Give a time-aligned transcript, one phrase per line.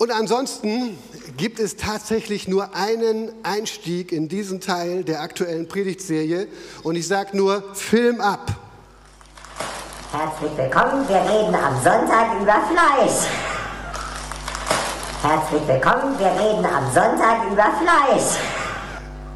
[0.00, 0.96] Und ansonsten
[1.36, 6.48] gibt es tatsächlich nur einen Einstieg in diesen Teil der aktuellen Predigtserie.
[6.82, 8.50] Und ich sage nur, Film ab.
[10.10, 13.28] Herzlich willkommen, wir reden am Sonntag über Fleisch.
[15.20, 18.38] Herzlich willkommen, wir reden am Sonntag über Fleisch.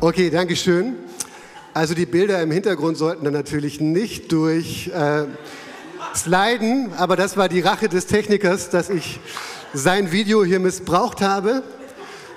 [0.01, 0.96] Okay, danke schön.
[1.75, 5.25] Also die Bilder im Hintergrund sollten dann natürlich nicht durch äh,
[6.15, 9.21] sliden, aber das war die Rache des Technikers, dass ich
[9.75, 11.63] sein Video hier missbraucht habe.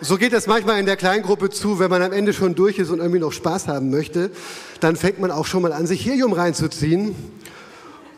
[0.02, 2.90] So geht das manchmal in der Kleingruppe zu, wenn man am Ende schon durch ist
[2.90, 4.32] und irgendwie noch Spaß haben möchte,
[4.80, 7.16] dann fängt man auch schon mal an, sich Helium reinzuziehen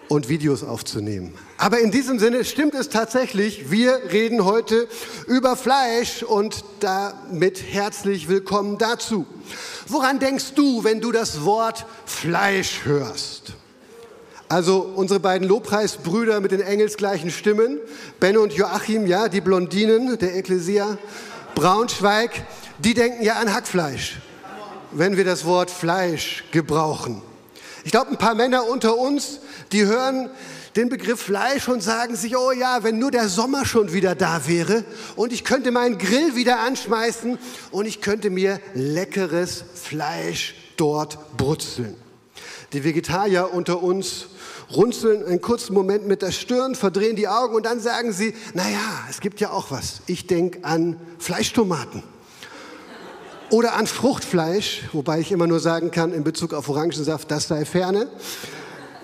[0.07, 1.33] und Videos aufzunehmen.
[1.57, 4.87] Aber in diesem Sinne stimmt es tatsächlich, wir reden heute
[5.27, 9.25] über Fleisch und damit herzlich willkommen dazu.
[9.87, 13.53] Woran denkst du, wenn du das Wort Fleisch hörst?
[14.51, 17.77] Also unsere beiden Lobpreisbrüder mit den engelsgleichen Stimmen,
[18.19, 20.97] Benno und Joachim, ja, die Blondinen der Ekklesia,
[21.53, 22.31] Braunschweig,
[22.79, 24.17] die denken ja an Hackfleisch,
[24.91, 27.21] wenn wir das Wort Fleisch gebrauchen.
[27.83, 29.39] Ich glaube, ein paar Männer unter uns,
[29.71, 30.31] die hören
[30.75, 34.47] den Begriff Fleisch und sagen sich, oh ja, wenn nur der Sommer schon wieder da
[34.47, 34.83] wäre
[35.15, 37.37] und ich könnte meinen Grill wieder anschmeißen
[37.69, 41.95] und ich könnte mir leckeres Fleisch dort brutzeln.
[42.73, 44.27] Die Vegetarier unter uns
[44.75, 49.05] runzeln einen kurzen Moment mit der Stirn, verdrehen die Augen und dann sagen sie, naja,
[49.09, 50.01] es gibt ja auch was.
[50.07, 52.03] Ich denke an Fleischtomaten.
[53.51, 57.65] Oder an Fruchtfleisch, wobei ich immer nur sagen kann, in Bezug auf Orangensaft, das sei
[57.65, 58.07] ferne.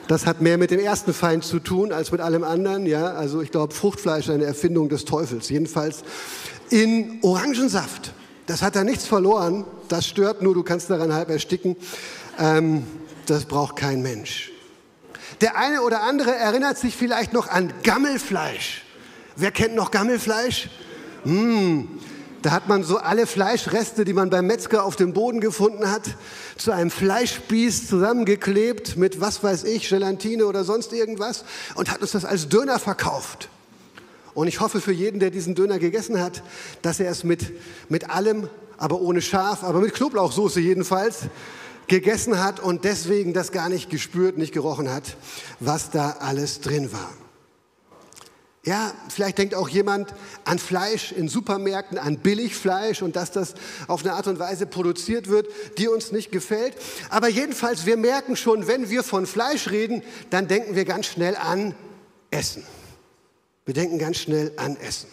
[0.07, 2.85] Das hat mehr mit dem ersten Feind zu tun als mit allem anderen.
[2.85, 5.49] Ja, also ich glaube, Fruchtfleisch ist eine Erfindung des Teufels.
[5.49, 6.03] Jedenfalls
[6.69, 8.13] in Orangensaft.
[8.45, 9.65] Das hat da nichts verloren.
[9.89, 11.75] Das stört nur, du kannst daran halb ersticken.
[12.37, 12.83] Ähm,
[13.25, 14.54] das braucht kein Mensch.
[15.41, 18.83] Der eine oder andere erinnert sich vielleicht noch an Gammelfleisch.
[19.35, 20.69] Wer kennt noch Gammelfleisch?
[21.25, 21.87] Mmh.
[22.45, 26.03] Da hat man so alle Fleischreste, die man beim Metzger auf dem Boden gefunden hat,
[26.57, 31.43] zu einem Fleischspieß zusammengeklebt mit was weiß ich, Gelatine oder sonst irgendwas
[31.73, 33.49] und hat uns das als Döner verkauft.
[34.35, 36.43] Und ich hoffe für jeden, der diesen Döner gegessen hat,
[36.83, 37.51] dass er es mit,
[37.89, 38.47] mit allem,
[38.77, 41.21] aber ohne Schaf, aber mit Knoblauchsoße jedenfalls,
[41.87, 45.17] gegessen hat und deswegen das gar nicht gespürt, nicht gerochen hat,
[45.59, 47.11] was da alles drin war.
[48.65, 53.53] Ja, vielleicht denkt auch jemand an Fleisch in Supermärkten, an Billigfleisch und dass das
[53.87, 55.47] auf eine Art und Weise produziert wird,
[55.77, 56.73] die uns nicht gefällt.
[57.11, 60.01] Aber jedenfalls, wir merken schon, wenn wir von Fleisch reden,
[60.31, 61.75] dann denken wir ganz schnell an
[62.31, 62.63] Essen.
[63.65, 65.09] Wir denken ganz schnell an Essen.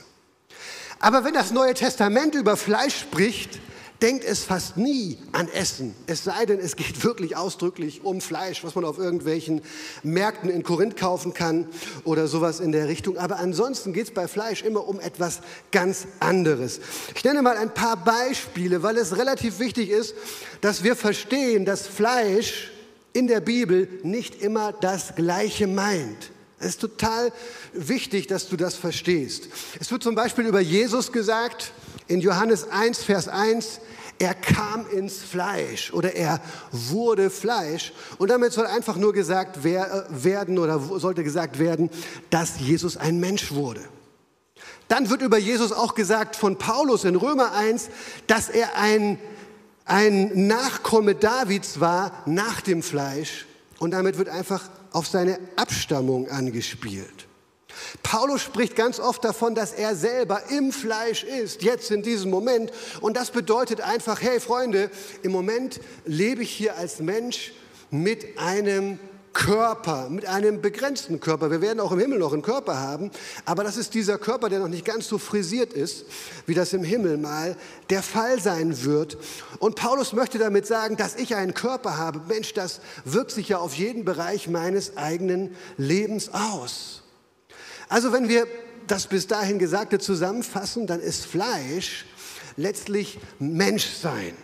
[0.99, 3.61] Aber wenn das Neue Testament über Fleisch spricht,
[4.03, 5.95] denkt es fast nie an Essen.
[6.07, 9.63] Es sei denn, es geht wirklich ausdrücklich um Fleisch, was man auf irgendwelchen
[10.03, 11.69] Märkten in Korinth kaufen kann
[12.05, 13.17] oder sowas in der Richtung.
[13.17, 15.41] Aber ansonsten geht es bei Fleisch immer um etwas
[15.71, 16.81] ganz anderes.
[17.15, 20.15] Ich nenne mal ein paar Beispiele, weil es relativ wichtig ist,
[20.61, 22.73] dass wir verstehen, dass Fleisch
[23.13, 26.31] in der Bibel nicht immer das Gleiche meint.
[26.59, 27.33] Es ist total
[27.73, 29.49] wichtig, dass du das verstehst.
[29.81, 31.73] Es wird zum Beispiel über Jesus gesagt,
[32.09, 33.81] in Johannes 1, Vers 1,
[34.19, 36.41] er kam ins Fleisch oder er
[36.71, 37.93] wurde Fleisch.
[38.19, 41.91] Und damit soll einfach nur gesagt äh, werden oder sollte gesagt werden,
[42.31, 43.81] dass Jesus ein Mensch wurde.
[44.87, 47.89] Dann wird über Jesus auch gesagt von Paulus in Römer 1,
[48.27, 49.19] dass er ein,
[49.87, 53.47] ein Nachkomme Davids war nach dem Fleisch.
[53.79, 57.27] Und damit wird einfach auf seine Abstammung angespielt.
[58.03, 62.73] Paulus spricht ganz oft davon, dass er selber im Fleisch ist, jetzt in diesem Moment.
[63.01, 64.91] Und das bedeutet einfach, hey Freunde,
[65.23, 67.53] im Moment lebe ich hier als Mensch
[67.91, 68.99] mit einem
[69.33, 71.51] Körper, mit einem begrenzten Körper.
[71.51, 73.11] Wir werden auch im Himmel noch einen Körper haben,
[73.45, 76.05] aber das ist dieser Körper, der noch nicht ganz so frisiert ist,
[76.47, 77.57] wie das im Himmel mal
[77.91, 79.17] der Fall sein wird.
[79.59, 82.21] Und Paulus möchte damit sagen, dass ich einen Körper habe.
[82.29, 87.02] Mensch, das wirkt sich ja auf jeden Bereich meines eigenen Lebens aus.
[87.93, 88.47] Also wenn wir
[88.87, 92.07] das bis dahin Gesagte zusammenfassen, dann ist Fleisch
[92.57, 94.35] letztlich Menschsein.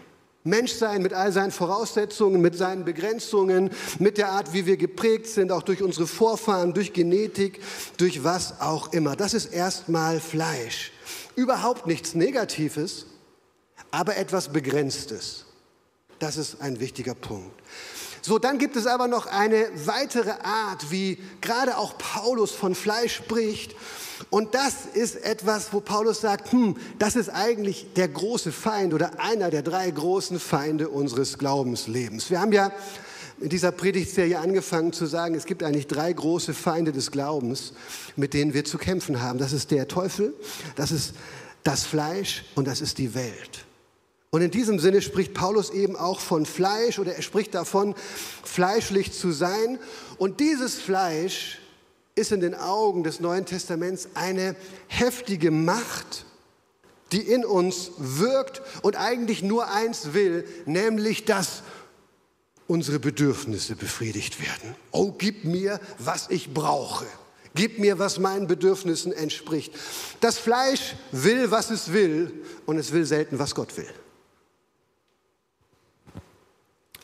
[0.45, 5.51] Menschsein mit all seinen Voraussetzungen, mit seinen Begrenzungen, mit der Art, wie wir geprägt sind,
[5.51, 7.63] auch durch unsere Vorfahren, durch Genetik,
[7.97, 9.17] durch was auch immer.
[9.17, 10.93] Das ist erstmal Fleisch.
[11.35, 13.07] Überhaupt nichts Negatives,
[13.91, 15.47] aber etwas Begrenztes.
[16.19, 17.59] Das ist ein wichtiger Punkt.
[18.23, 23.17] So, dann gibt es aber noch eine weitere Art, wie gerade auch Paulus von Fleisch
[23.17, 23.75] spricht.
[24.31, 29.21] Und das ist etwas, wo Paulus sagt, hm, das ist eigentlich der große Feind oder
[29.21, 32.31] einer der drei großen Feinde unseres Glaubenslebens.
[32.31, 32.73] Wir haben ja
[33.41, 37.73] in dieser Predigtserie angefangen zu sagen, es gibt eigentlich drei große Feinde des Glaubens,
[38.17, 39.39] mit denen wir zu kämpfen haben.
[39.39, 40.35] Das ist der Teufel,
[40.75, 41.15] das ist
[41.63, 43.68] das Fleisch und das ist die Welt.
[44.31, 47.95] Und in diesem Sinne spricht Paulus eben auch von Fleisch oder er spricht davon,
[48.45, 49.79] fleischlich zu sein.
[50.19, 51.61] Und dieses Fleisch
[52.15, 54.55] ist in den Augen des Neuen Testaments eine
[54.89, 56.27] heftige Macht,
[57.13, 61.63] die in uns wirkt und eigentlich nur eins will, nämlich dass
[62.67, 64.75] unsere Bedürfnisse befriedigt werden.
[64.91, 67.07] Oh, gib mir, was ich brauche.
[67.55, 69.73] Gib mir, was meinen Bedürfnissen entspricht.
[70.21, 73.89] Das Fleisch will, was es will, und es will selten, was Gott will.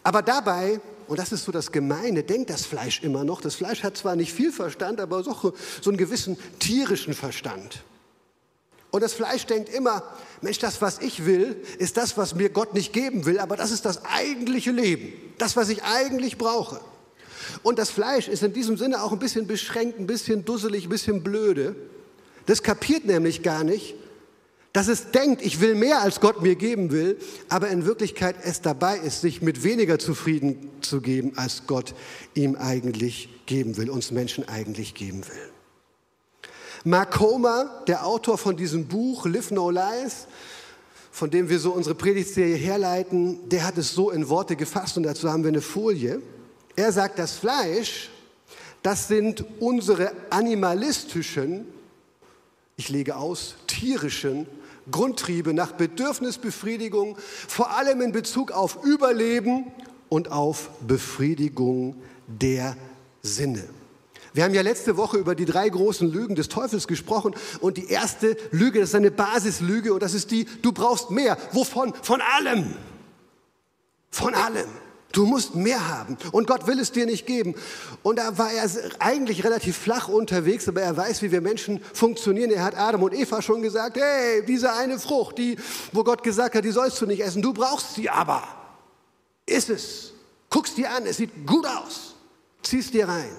[0.04, 3.40] Aber dabei, und das ist so das Gemeine, denkt das Fleisch immer noch.
[3.40, 7.82] Das Fleisch hat zwar nicht viel Verstand, aber doch so einen gewissen tierischen Verstand.
[8.90, 10.04] Und das Fleisch denkt immer,
[10.40, 13.72] Mensch, das, was ich will, ist das, was mir Gott nicht geben will, aber das
[13.72, 16.80] ist das eigentliche Leben, das, was ich eigentlich brauche.
[17.62, 20.90] Und das Fleisch ist in diesem Sinne auch ein bisschen beschränkt, ein bisschen dusselig, ein
[20.90, 21.74] bisschen blöde.
[22.46, 23.94] Das kapiert nämlich gar nicht,
[24.74, 27.16] dass es denkt, ich will mehr, als Gott mir geben will,
[27.48, 31.94] aber in Wirklichkeit es dabei ist, sich mit weniger zufrieden zu geben, als Gott
[32.34, 35.50] ihm eigentlich geben will, uns Menschen eigentlich geben will.
[36.82, 40.26] Mark Homer, der Autor von diesem Buch Live No Lies,
[41.12, 45.04] von dem wir so unsere Predigtserie herleiten, der hat es so in Worte gefasst und
[45.04, 46.20] dazu haben wir eine Folie.
[46.74, 48.10] Er sagt, das Fleisch,
[48.82, 51.64] das sind unsere animalistischen,
[52.76, 54.48] ich lege aus, tierischen
[54.90, 57.16] Grundtriebe nach Bedürfnisbefriedigung,
[57.48, 59.72] vor allem in Bezug auf Überleben
[60.08, 61.96] und auf Befriedigung
[62.26, 62.76] der
[63.22, 63.64] Sinne.
[64.34, 67.88] Wir haben ja letzte Woche über die drei großen Lügen des Teufels gesprochen und die
[67.88, 71.38] erste Lüge, das ist eine Basislüge und das ist die, du brauchst mehr.
[71.52, 71.94] Wovon?
[72.02, 72.74] Von allem.
[74.10, 74.66] Von allem.
[75.14, 77.54] Du musst mehr haben und Gott will es dir nicht geben.
[78.02, 78.68] Und da war er
[78.98, 82.50] eigentlich relativ flach unterwegs, aber er weiß, wie wir Menschen funktionieren.
[82.50, 85.56] Er hat Adam und Eva schon gesagt, hey, diese eine Frucht, die,
[85.92, 88.42] wo Gott gesagt hat, die sollst du nicht essen, du brauchst sie aber.
[89.46, 90.12] Ist es.
[90.50, 92.16] Guckst dir an, es sieht gut aus.
[92.62, 93.30] Ziehst dir rein.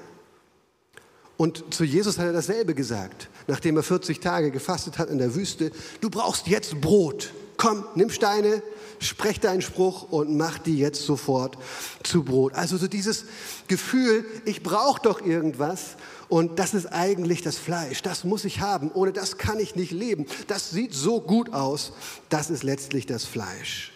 [1.37, 5.35] Und zu Jesus hat er dasselbe gesagt, nachdem er 40 Tage gefastet hat in der
[5.35, 5.71] Wüste.
[5.99, 7.33] Du brauchst jetzt Brot.
[7.57, 8.61] Komm, nimm Steine,
[8.99, 11.57] sprech deinen Spruch und mach die jetzt sofort
[12.03, 12.53] zu Brot.
[12.53, 13.25] Also so dieses
[13.67, 15.95] Gefühl, ich brauche doch irgendwas
[16.27, 19.91] und das ist eigentlich das Fleisch, das muss ich haben, ohne das kann ich nicht
[19.91, 20.25] leben.
[20.47, 21.93] Das sieht so gut aus,
[22.29, 23.91] das ist letztlich das Fleisch.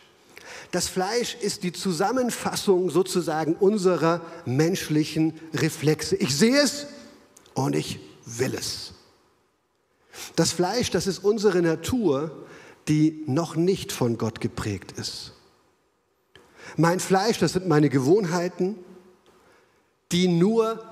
[0.72, 6.16] Das Fleisch ist die Zusammenfassung sozusagen unserer menschlichen Reflexe.
[6.16, 6.86] Ich sehe es
[7.56, 8.94] und ich will es.
[10.36, 12.46] Das Fleisch, das ist unsere Natur,
[12.90, 15.34] die noch nicht von Gott geprägt ist.
[16.76, 18.76] Mein Fleisch, das sind meine Gewohnheiten,
[20.12, 20.84] die nur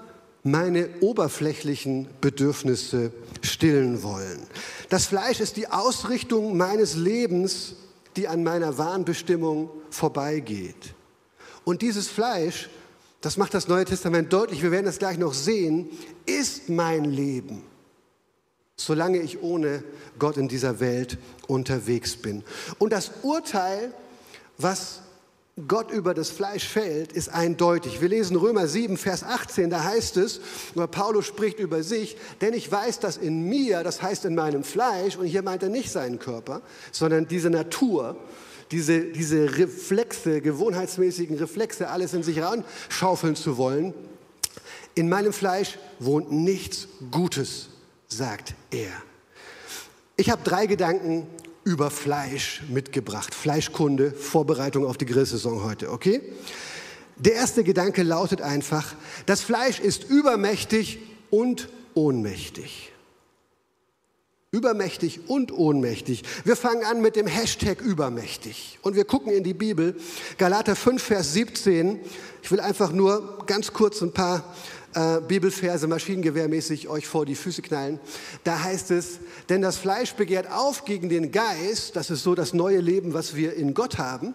[0.43, 3.11] meine oberflächlichen Bedürfnisse
[3.41, 4.39] stillen wollen.
[4.89, 7.75] Das Fleisch ist die Ausrichtung meines Lebens,
[8.15, 10.93] die an meiner wahren Bestimmung vorbeigeht.
[11.65, 12.69] Und dieses Fleisch,
[13.21, 15.89] das macht das Neue Testament deutlich, wir werden das gleich noch sehen,
[16.25, 17.63] ist mein Leben
[18.77, 19.83] solange ich ohne
[20.19, 22.43] Gott in dieser Welt unterwegs bin.
[22.77, 23.91] Und das Urteil,
[24.57, 25.01] was
[25.67, 27.99] Gott über das Fleisch fällt, ist eindeutig.
[27.99, 30.39] Wir lesen Römer 7, Vers 18, da heißt es,
[30.75, 34.63] oder Paulus spricht über sich, denn ich weiß, dass in mir, das heißt in meinem
[34.63, 36.61] Fleisch, und hier meint er nicht seinen Körper,
[36.91, 38.15] sondern diese Natur,
[38.69, 43.95] diese, diese Reflexe, gewohnheitsmäßigen Reflexe, alles in sich ranschaufeln zu wollen,
[44.93, 47.69] in meinem Fleisch wohnt nichts Gutes
[48.07, 48.91] sagt er.
[50.15, 51.27] Ich habe drei Gedanken
[51.63, 53.35] über Fleisch mitgebracht.
[53.35, 56.21] Fleischkunde, Vorbereitung auf die Grillsaison heute, okay?
[57.17, 58.95] Der erste Gedanke lautet einfach,
[59.25, 60.99] das Fleisch ist übermächtig
[61.29, 62.93] und ohnmächtig.
[64.51, 66.23] Übermächtig und ohnmächtig.
[66.45, 68.79] Wir fangen an mit dem Hashtag übermächtig.
[68.81, 69.95] Und wir gucken in die Bibel,
[70.37, 71.99] Galater 5, Vers 17.
[72.43, 74.55] Ich will einfach nur ganz kurz ein paar
[74.93, 77.99] äh, Bibelverse maschinengewehrmäßig euch vor die Füße knallen.
[78.43, 82.53] Da heißt es, denn das Fleisch begehrt auf gegen den Geist, das ist so das
[82.53, 84.33] neue Leben, was wir in Gott haben,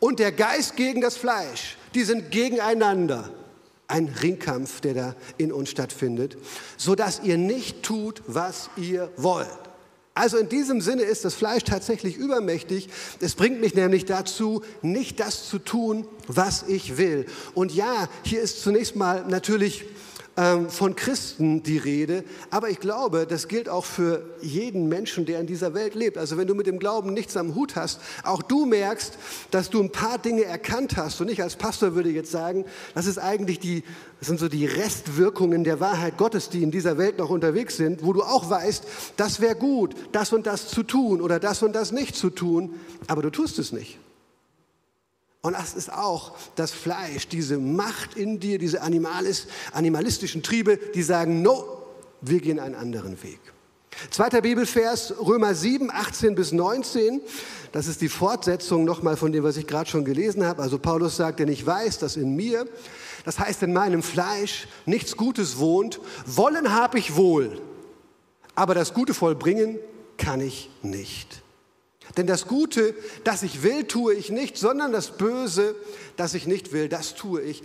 [0.00, 3.30] und der Geist gegen das Fleisch, die sind gegeneinander.
[3.88, 6.36] Ein Ringkampf, der da in uns stattfindet,
[6.76, 9.65] sodass ihr nicht tut, was ihr wollt.
[10.16, 12.88] Also in diesem Sinne ist das Fleisch tatsächlich übermächtig.
[13.20, 17.26] Es bringt mich nämlich dazu, nicht das zu tun, was ich will.
[17.52, 19.84] Und ja, hier ist zunächst mal natürlich
[20.68, 25.46] von Christen die Rede, aber ich glaube, das gilt auch für jeden Menschen, der in
[25.46, 26.18] dieser Welt lebt.
[26.18, 29.16] Also wenn du mit dem Glauben nichts am Hut hast, auch du merkst,
[29.50, 31.22] dass du ein paar Dinge erkannt hast.
[31.22, 33.82] Und ich als Pastor würde jetzt sagen, das ist eigentlich die,
[34.18, 38.04] das sind so die Restwirkungen der Wahrheit Gottes, die in dieser Welt noch unterwegs sind,
[38.04, 38.84] wo du auch weißt,
[39.16, 42.74] das wäre gut, das und das zu tun oder das und das nicht zu tun,
[43.06, 43.98] aber du tust es nicht.
[45.46, 51.04] Und das ist auch das Fleisch, diese Macht in dir, diese animalis, animalistischen Triebe, die
[51.04, 51.64] sagen, no,
[52.20, 53.38] wir gehen einen anderen Weg.
[54.10, 57.20] Zweiter Bibelvers, Römer 7, 18 bis 19.
[57.70, 60.62] Das ist die Fortsetzung nochmal von dem, was ich gerade schon gelesen habe.
[60.62, 62.66] Also Paulus sagt, denn ich weiß, dass in mir,
[63.24, 66.00] das heißt in meinem Fleisch, nichts Gutes wohnt.
[66.26, 67.62] Wollen habe ich wohl,
[68.56, 69.78] aber das Gute vollbringen
[70.18, 71.45] kann ich nicht.
[72.16, 72.94] Denn das Gute,
[73.24, 75.74] das ich will, tue ich nicht, sondern das Böse,
[76.16, 77.62] das ich nicht will, das tue ich.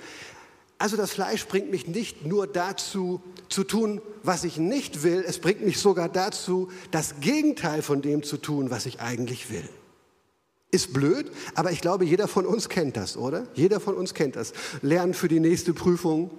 [0.78, 5.40] Also das Fleisch bringt mich nicht nur dazu, zu tun, was ich nicht will, es
[5.40, 9.68] bringt mich sogar dazu, das Gegenteil von dem zu tun, was ich eigentlich will.
[10.72, 13.46] Ist blöd, aber ich glaube, jeder von uns kennt das, oder?
[13.54, 14.54] Jeder von uns kennt das.
[14.82, 16.32] Lernen für die nächste Prüfung,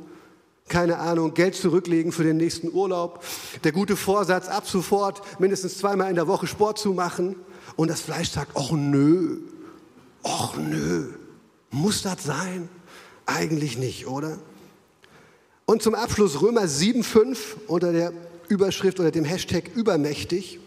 [0.68, 3.22] keine Ahnung, Geld zurücklegen für den nächsten Urlaub,
[3.62, 7.36] der gute Vorsatz, ab sofort mindestens zweimal in der Woche Sport zu machen.
[7.76, 9.38] Und das Fleisch sagt, ach nö,
[10.22, 11.08] ach nö,
[11.70, 12.68] muss das sein?
[13.26, 14.38] Eigentlich nicht, oder?
[15.64, 18.12] Und zum Abschluss Römer 7,5 unter der
[18.48, 20.58] Überschrift oder dem Hashtag übermächtig.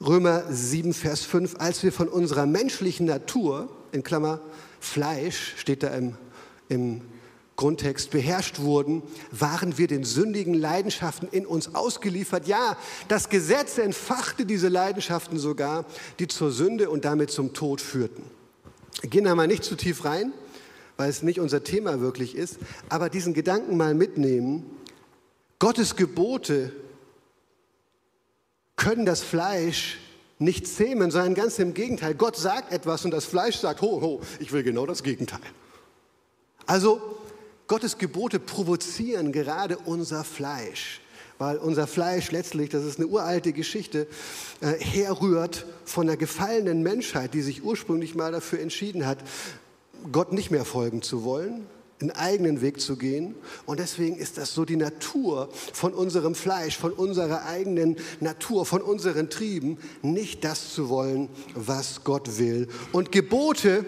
[0.00, 4.40] Römer 7, Vers 5, als wir von unserer menschlichen Natur, in Klammer
[4.80, 6.16] Fleisch, steht da im,
[6.68, 7.02] im
[7.60, 12.46] Grundtext, beherrscht wurden, waren wir den sündigen Leidenschaften in uns ausgeliefert.
[12.46, 15.84] Ja, das Gesetz entfachte diese Leidenschaften sogar,
[16.18, 18.22] die zur Sünde und damit zum Tod führten.
[19.02, 20.32] Gehen da mal nicht zu tief rein,
[20.96, 22.56] weil es nicht unser Thema wirklich ist,
[22.88, 24.64] aber diesen Gedanken mal mitnehmen.
[25.58, 26.72] Gottes Gebote
[28.76, 29.98] können das Fleisch
[30.38, 32.14] nicht zähmen, sondern ganz im Gegenteil.
[32.14, 35.40] Gott sagt etwas und das Fleisch sagt, ho, ho, ich will genau das Gegenteil.
[36.64, 37.19] Also
[37.70, 41.00] Gottes Gebote provozieren gerade unser Fleisch,
[41.38, 44.08] weil unser Fleisch letztlich, das ist eine uralte Geschichte,
[44.60, 49.18] äh, herrührt von der gefallenen Menschheit, die sich ursprünglich mal dafür entschieden hat,
[50.10, 51.64] Gott nicht mehr folgen zu wollen,
[52.00, 53.36] einen eigenen Weg zu gehen.
[53.66, 58.82] Und deswegen ist das so die Natur von unserem Fleisch, von unserer eigenen Natur, von
[58.82, 62.66] unseren Trieben, nicht das zu wollen, was Gott will.
[62.90, 63.84] Und Gebote,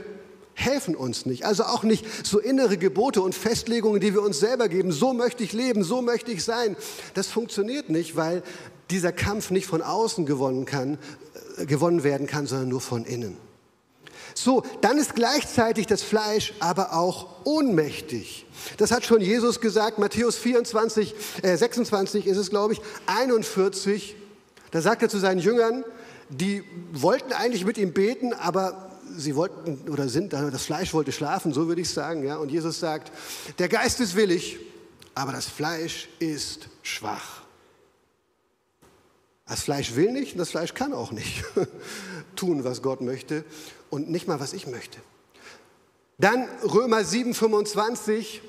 [0.54, 1.44] helfen uns nicht.
[1.44, 4.92] Also auch nicht so innere Gebote und Festlegungen, die wir uns selber geben.
[4.92, 6.76] So möchte ich leben, so möchte ich sein.
[7.14, 8.42] Das funktioniert nicht, weil
[8.90, 10.98] dieser Kampf nicht von außen gewonnen, kann,
[11.58, 13.36] äh, gewonnen werden kann, sondern nur von innen.
[14.34, 18.46] So, dann ist gleichzeitig das Fleisch aber auch ohnmächtig.
[18.76, 24.16] Das hat schon Jesus gesagt, Matthäus 24, äh 26 ist es, glaube ich, 41.
[24.70, 25.84] Da sagt er zu seinen Jüngern,
[26.30, 31.52] die wollten eigentlich mit ihm beten, aber sie wollten oder sind, das Fleisch wollte schlafen,
[31.52, 32.24] so würde ich sagen.
[32.24, 32.36] Ja?
[32.36, 33.12] Und Jesus sagt,
[33.58, 34.58] der Geist ist willig,
[35.14, 37.42] aber das Fleisch ist schwach.
[39.46, 41.44] Das Fleisch will nicht und das Fleisch kann auch nicht
[42.36, 43.44] tun, was Gott möchte
[43.90, 44.98] und nicht mal, was ich möchte.
[46.18, 48.42] Dann Römer 7, 25.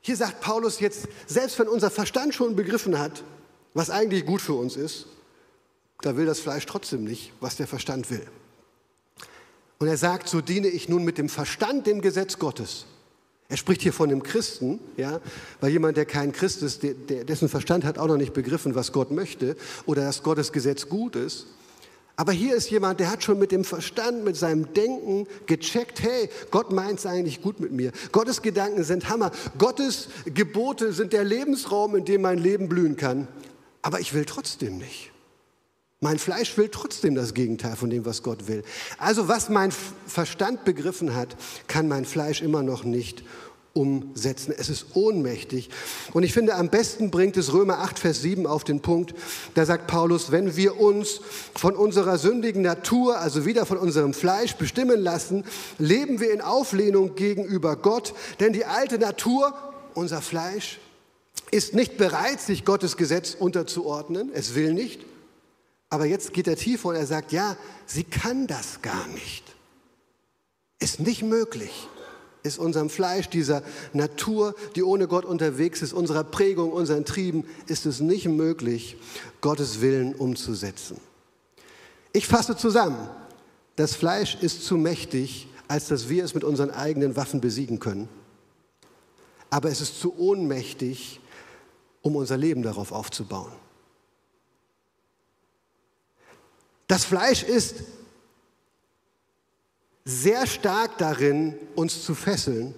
[0.00, 3.24] Hier sagt Paulus jetzt, selbst wenn unser Verstand schon begriffen hat,
[3.74, 5.06] was eigentlich gut für uns ist,
[6.00, 8.26] da will das Fleisch trotzdem nicht, was der Verstand will.
[9.78, 12.86] Und er sagt, so diene ich nun mit dem Verstand dem Gesetz Gottes.
[13.48, 15.20] Er spricht hier von einem Christen, ja,
[15.60, 18.74] weil jemand, der kein Christ ist, der, der, dessen Verstand hat auch noch nicht begriffen,
[18.74, 21.46] was Gott möchte oder dass Gottes Gesetz gut ist.
[22.16, 26.30] Aber hier ist jemand, der hat schon mit dem Verstand, mit seinem Denken gecheckt, hey,
[26.50, 27.92] Gott meint es eigentlich gut mit mir.
[28.10, 29.30] Gottes Gedanken sind Hammer.
[29.58, 33.28] Gottes Gebote sind der Lebensraum, in dem mein Leben blühen kann.
[33.82, 35.12] Aber ich will trotzdem nicht.
[36.00, 38.62] Mein Fleisch will trotzdem das Gegenteil von dem, was Gott will.
[38.98, 39.72] Also was mein
[40.06, 41.36] Verstand begriffen hat,
[41.68, 43.24] kann mein Fleisch immer noch nicht
[43.72, 44.54] umsetzen.
[44.56, 45.70] Es ist ohnmächtig.
[46.12, 49.14] Und ich finde, am besten bringt es Römer 8, Vers 7 auf den Punkt.
[49.54, 51.20] Da sagt Paulus, wenn wir uns
[51.54, 55.44] von unserer sündigen Natur, also wieder von unserem Fleisch bestimmen lassen,
[55.78, 58.14] leben wir in Auflehnung gegenüber Gott.
[58.40, 59.54] Denn die alte Natur,
[59.94, 60.78] unser Fleisch,
[61.50, 64.30] ist nicht bereit, sich Gottes Gesetz unterzuordnen.
[64.34, 65.00] Es will nicht.
[65.88, 69.44] Aber jetzt geht er tiefer und er sagt, ja, sie kann das gar nicht.
[70.78, 71.88] Ist nicht möglich.
[72.42, 73.62] Ist unserem Fleisch, dieser
[73.92, 78.96] Natur, die ohne Gott unterwegs ist, unserer Prägung, unseren Trieben, ist es nicht möglich,
[79.40, 80.98] Gottes Willen umzusetzen.
[82.12, 83.08] Ich fasse zusammen,
[83.76, 88.08] das Fleisch ist zu mächtig, als dass wir es mit unseren eigenen Waffen besiegen können.
[89.50, 91.20] aber es ist zu ohnmächtig,
[92.02, 93.52] um unser Leben darauf aufzubauen.
[96.86, 97.76] Das Fleisch ist
[100.04, 102.74] sehr stark darin, uns zu fesseln,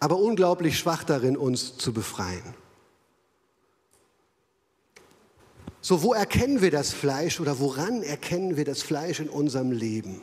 [0.00, 2.42] aber unglaublich schwach darin, uns zu befreien.
[5.80, 10.20] So, wo erkennen wir das Fleisch oder woran erkennen wir das Fleisch in unserem Leben?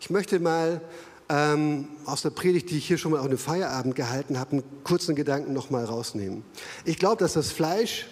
[0.00, 0.80] Ich möchte mal
[1.28, 4.84] ähm, aus der Predigt, die ich hier schon mal auf einem Feierabend gehalten habe, einen
[4.84, 6.44] kurzen Gedanken noch mal rausnehmen.
[6.84, 8.06] Ich glaube, dass das Fleisch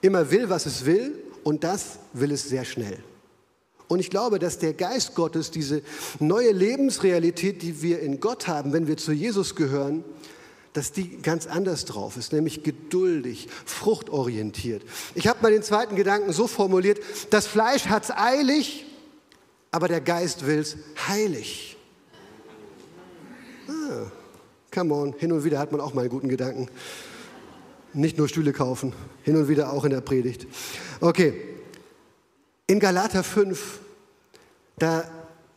[0.00, 2.98] immer will, was es will und das will es sehr schnell.
[3.88, 5.82] Und ich glaube, dass der Geist Gottes, diese
[6.18, 10.04] neue Lebensrealität, die wir in Gott haben, wenn wir zu Jesus gehören,
[10.72, 14.82] dass die ganz anders drauf ist, nämlich geduldig, fruchtorientiert.
[15.14, 16.98] Ich habe mal den zweiten Gedanken so formuliert,
[17.30, 18.84] das Fleisch hat es eilig,
[19.70, 20.76] aber der Geist will es
[21.06, 21.76] heilig.
[23.68, 24.10] Ah,
[24.72, 26.68] come on, hin und wieder hat man auch mal einen guten Gedanken.
[27.92, 30.48] Nicht nur Stühle kaufen, hin und wieder auch in der Predigt.
[31.00, 31.53] Okay,
[32.66, 33.80] in Galater 5,
[34.78, 35.04] da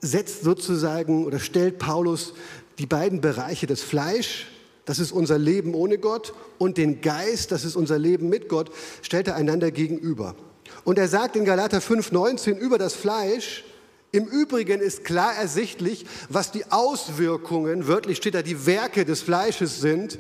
[0.02, 2.34] setzt sozusagen oder stellt Paulus
[2.78, 4.48] die beiden Bereiche, das Fleisch,
[4.86, 8.72] das ist unser Leben ohne Gott, und den Geist, das ist unser Leben mit Gott,
[9.02, 10.36] stellt er einander gegenüber.
[10.84, 13.64] Und er sagt in Galater 5,19 über das Fleisch,
[14.12, 19.82] im Übrigen ist klar ersichtlich, was die Auswirkungen, wörtlich steht da, die Werke des Fleisches
[19.82, 20.18] sind,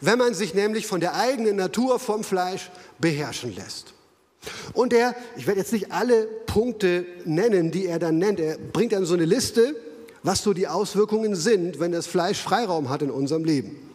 [0.00, 3.91] wenn man sich nämlich von der eigenen Natur vom Fleisch beherrschen lässt.
[4.72, 8.92] Und er, ich werde jetzt nicht alle Punkte nennen, die er dann nennt, er bringt
[8.92, 9.76] dann so eine Liste,
[10.22, 13.91] was so die Auswirkungen sind, wenn das Fleisch Freiraum hat in unserem Leben.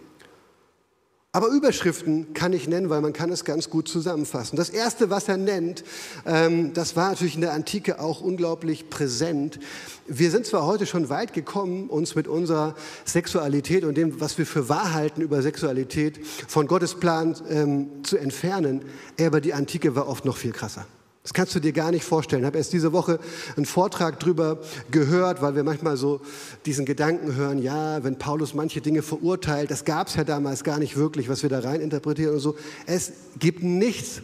[1.34, 4.56] Aber Überschriften kann ich nennen, weil man kann es ganz gut zusammenfassen.
[4.56, 5.84] Das Erste, was er nennt,
[6.26, 9.60] ähm, das war natürlich in der Antike auch unglaublich präsent.
[10.08, 14.46] Wir sind zwar heute schon weit gekommen, uns mit unserer Sexualität und dem, was wir
[14.46, 18.86] für wahr halten über Sexualität von Gottes Plan ähm, zu entfernen,
[19.20, 20.88] aber die Antike war oft noch viel krasser.
[21.28, 22.44] Das kannst du dir gar nicht vorstellen.
[22.44, 23.20] Ich habe erst diese Woche
[23.58, 24.60] einen Vortrag darüber
[24.92, 26.22] gehört, weil wir manchmal so
[26.66, 30.80] diesen Gedanken hören, ja, wenn Paulus manche Dinge verurteilt, das gab es ja damals gar
[30.80, 32.56] nicht wirklich, was wir da rein interpretieren und so.
[32.86, 34.22] Es gibt nichts,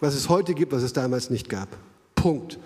[0.00, 1.68] was es heute gibt, was es damals nicht gab.
[2.14, 2.58] Punkt.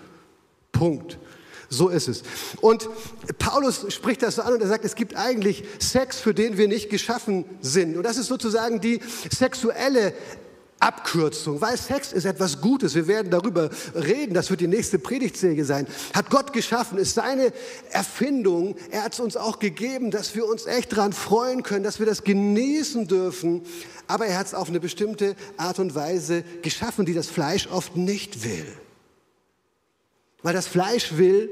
[0.71, 1.19] Punkt.
[1.67, 2.23] So ist es.
[2.61, 2.87] Und
[3.37, 6.69] Paulus spricht das so an und er sagt, es gibt eigentlich Sex, für den wir
[6.69, 7.97] nicht geschaffen sind.
[7.97, 10.13] Und das ist sozusagen die sexuelle
[10.83, 12.93] Abkürzung, weil Sex ist etwas Gutes.
[12.93, 15.87] Wir werden darüber reden, das wird die nächste Predigtserie sein.
[16.13, 17.53] Hat Gott geschaffen, ist seine
[17.91, 18.75] Erfindung.
[18.91, 22.05] Er hat es uns auch gegeben, dass wir uns echt daran freuen können, dass wir
[22.05, 23.61] das genießen dürfen.
[24.07, 27.95] Aber er hat es auf eine bestimmte Art und Weise geschaffen, die das Fleisch oft
[27.95, 28.67] nicht will.
[30.41, 31.49] Weil das Fleisch will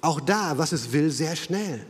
[0.00, 1.84] auch da, was es will, sehr schnell.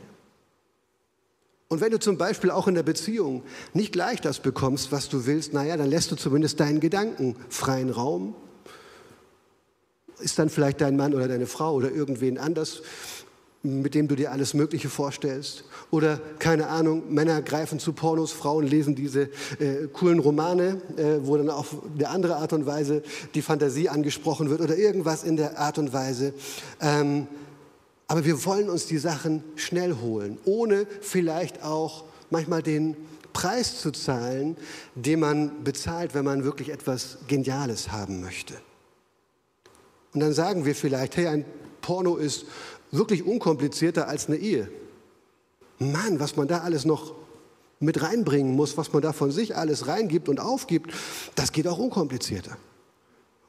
[1.73, 5.25] Und wenn du zum Beispiel auch in der Beziehung nicht gleich das bekommst, was du
[5.25, 8.35] willst, naja, dann lässt du zumindest deinen Gedanken freien Raum.
[10.19, 12.83] Ist dann vielleicht dein Mann oder deine Frau oder irgendwen anders,
[13.63, 15.65] mit dem du dir alles Mögliche vorstellst.
[15.91, 21.39] Oder keine Ahnung, Männer greifen zu Pornos, Frauen lesen diese äh, coolen Romane, äh, wo
[21.39, 23.03] dann auf eine andere Art und Weise
[23.35, 26.35] die Fantasie angesprochen wird oder irgendwas in der Art und Weise.
[26.83, 27.29] Ähm,
[28.13, 32.95] aber wir wollen uns die Sachen schnell holen, ohne vielleicht auch manchmal den
[33.33, 34.59] Preis zu zahlen,
[34.95, 38.53] den man bezahlt, wenn man wirklich etwas Geniales haben möchte.
[40.13, 41.47] Und dann sagen wir vielleicht, hey, ein
[41.81, 42.45] Porno ist
[42.91, 44.71] wirklich unkomplizierter als eine Ehe.
[45.79, 47.15] Mann, was man da alles noch
[47.81, 50.93] mit reinbringen muss, was man da von sich alles reingibt und aufgibt,
[51.35, 52.59] das geht auch unkomplizierter.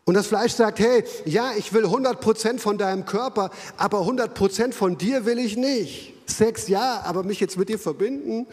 [0.05, 4.97] Und das Fleisch sagt, hey, ja, ich will 100% von deinem Körper, aber 100% von
[4.97, 6.13] dir will ich nicht.
[6.25, 8.47] Sex, ja, aber mich jetzt mit dir verbinden,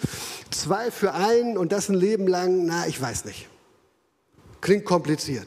[0.50, 3.48] zwei für einen und das ein Leben lang, na, ich weiß nicht.
[4.60, 5.46] Klingt kompliziert.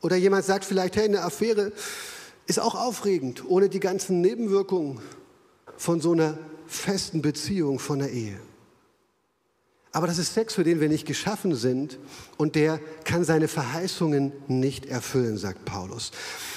[0.00, 1.72] Oder jemand sagt vielleicht, hey, eine Affäre
[2.46, 5.00] ist auch aufregend, ohne die ganzen Nebenwirkungen
[5.76, 8.38] von so einer festen Beziehung, von der Ehe.
[9.94, 11.98] Aber das ist Sex, für den wir nicht geschaffen sind
[12.38, 16.12] und der kann seine Verheißungen nicht erfüllen, sagt Paulus.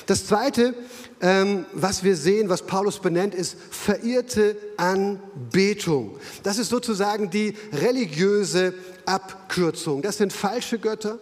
[0.06, 0.74] Das Zweite,
[1.20, 6.18] ähm, was wir sehen, was Paulus benennt, ist verirrte Anbetung.
[6.44, 8.74] Das ist sozusagen die religiöse
[9.06, 10.02] Abkürzung.
[10.02, 11.20] Das sind falsche Götter,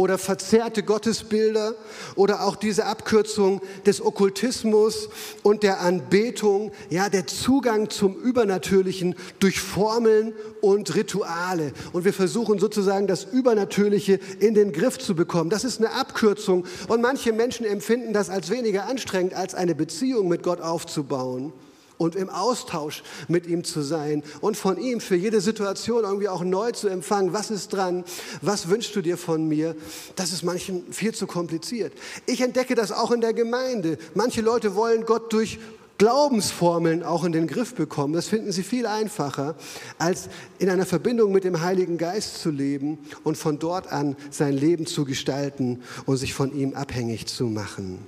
[0.00, 1.74] oder verzerrte Gottesbilder
[2.16, 5.10] oder auch diese Abkürzung des Okkultismus
[5.42, 10.32] und der Anbetung, ja, der Zugang zum Übernatürlichen durch Formeln
[10.62, 11.72] und Rituale.
[11.92, 15.50] Und wir versuchen sozusagen das Übernatürliche in den Griff zu bekommen.
[15.50, 20.28] Das ist eine Abkürzung und manche Menschen empfinden das als weniger anstrengend, als eine Beziehung
[20.28, 21.52] mit Gott aufzubauen.
[22.00, 26.42] Und im Austausch mit ihm zu sein und von ihm für jede Situation irgendwie auch
[26.42, 27.34] neu zu empfangen.
[27.34, 28.04] Was ist dran?
[28.40, 29.76] Was wünschst du dir von mir?
[30.16, 31.92] Das ist manchen viel zu kompliziert.
[32.24, 33.98] Ich entdecke das auch in der Gemeinde.
[34.14, 35.58] Manche Leute wollen Gott durch
[35.98, 38.14] Glaubensformeln auch in den Griff bekommen.
[38.14, 39.54] Das finden sie viel einfacher,
[39.98, 44.54] als in einer Verbindung mit dem Heiligen Geist zu leben und von dort an sein
[44.54, 48.06] Leben zu gestalten und sich von ihm abhängig zu machen.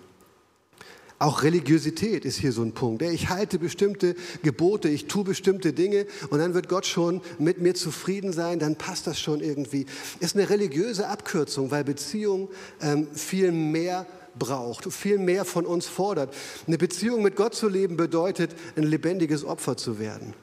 [1.22, 3.00] Auch Religiosität ist hier so ein Punkt.
[3.00, 7.76] Ich halte bestimmte Gebote, ich tue bestimmte Dinge und dann wird Gott schon mit mir
[7.76, 9.86] zufrieden sein, dann passt das schon irgendwie.
[10.18, 12.48] Ist eine religiöse Abkürzung, weil Beziehung
[12.80, 14.04] ähm, viel mehr
[14.36, 16.34] braucht, viel mehr von uns fordert.
[16.66, 20.34] Eine Beziehung mit Gott zu leben bedeutet, ein lebendiges Opfer zu werden.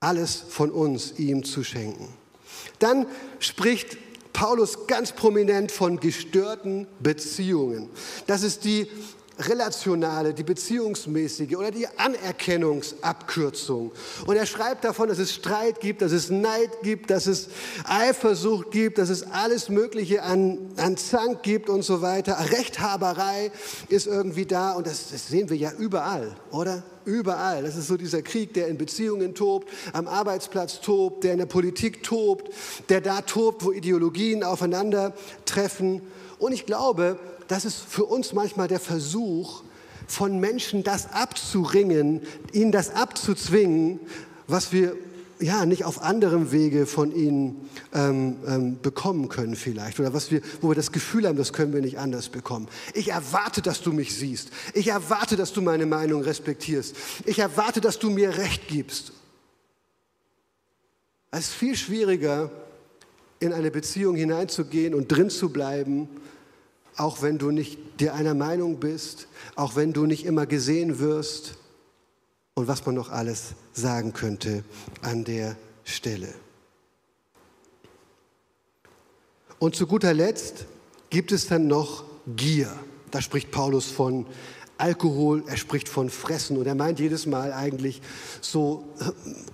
[0.00, 2.08] Alles von uns ihm zu schenken.
[2.80, 3.06] Dann
[3.38, 3.98] spricht
[4.32, 7.88] Paulus ganz prominent von gestörten Beziehungen.
[8.26, 8.88] Das ist die
[9.38, 13.92] relationale, die beziehungsmäßige oder die Anerkennungsabkürzung.
[14.26, 17.48] Und er schreibt davon, dass es Streit gibt, dass es Neid gibt, dass es
[17.84, 22.38] Eifersucht gibt, dass es alles Mögliche an, an Zank gibt und so weiter.
[22.50, 23.50] Rechthaberei
[23.88, 26.82] ist irgendwie da und das, das sehen wir ja überall, oder?
[27.04, 27.62] Überall.
[27.62, 31.46] Das ist so dieser Krieg, der in Beziehungen tobt, am Arbeitsplatz tobt, der in der
[31.46, 32.52] Politik tobt,
[32.88, 36.02] der da tobt, wo Ideologien aufeinandertreffen.
[36.38, 37.18] Und ich glaube,
[37.48, 39.62] das ist für uns manchmal der Versuch,
[40.06, 44.00] von Menschen das abzuringen, ihnen das abzuzwingen,
[44.46, 44.96] was wir
[45.40, 50.40] ja nicht auf anderem Wege von ihnen ähm, ähm, bekommen können vielleicht oder was wir,
[50.60, 52.68] wo wir das Gefühl haben, das können wir nicht anders bekommen.
[52.94, 54.50] Ich erwarte, dass du mich siehst.
[54.72, 56.96] Ich erwarte, dass du meine Meinung respektierst.
[57.26, 59.12] Ich erwarte, dass du mir Recht gibst.
[61.30, 62.50] Es ist viel schwieriger,
[63.38, 66.08] in eine Beziehung hineinzugehen und drin zu bleiben,
[66.96, 71.56] auch wenn du nicht dir einer Meinung bist, auch wenn du nicht immer gesehen wirst
[72.54, 74.64] und was man noch alles sagen könnte
[75.02, 76.28] an der Stelle.
[79.58, 80.66] Und zu guter Letzt
[81.10, 82.04] gibt es dann noch
[82.36, 82.72] Gier.
[83.10, 84.26] Da spricht Paulus von
[84.78, 88.02] Alkohol, er spricht von Fressen und er meint jedes Mal eigentlich
[88.42, 89.04] so äh,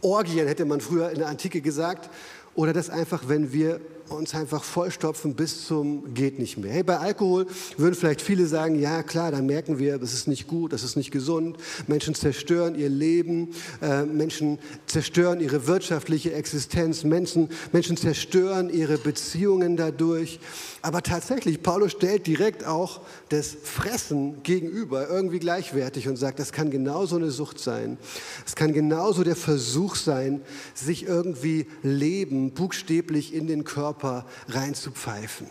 [0.04, 2.10] Orgien, hätte man früher in der Antike gesagt,
[2.54, 3.80] oder das einfach, wenn wir
[4.14, 6.72] uns einfach vollstopfen bis zum geht nicht mehr.
[6.72, 7.46] Hey, bei Alkohol
[7.76, 10.96] würden vielleicht viele sagen, ja klar, da merken wir, das ist nicht gut, das ist
[10.96, 11.56] nicht gesund.
[11.86, 19.76] Menschen zerstören ihr Leben, äh, Menschen zerstören ihre wirtschaftliche Existenz, Menschen, Menschen zerstören ihre Beziehungen
[19.76, 20.40] dadurch.
[20.82, 26.70] Aber tatsächlich, Paulus stellt direkt auch das Fressen gegenüber, irgendwie gleichwertig und sagt, das kann
[26.70, 27.98] genauso eine Sucht sein.
[28.44, 30.40] Es kann genauso der Versuch sein,
[30.74, 35.46] sich irgendwie Leben buchstäblich in den Körper Körper reinzupfeifen.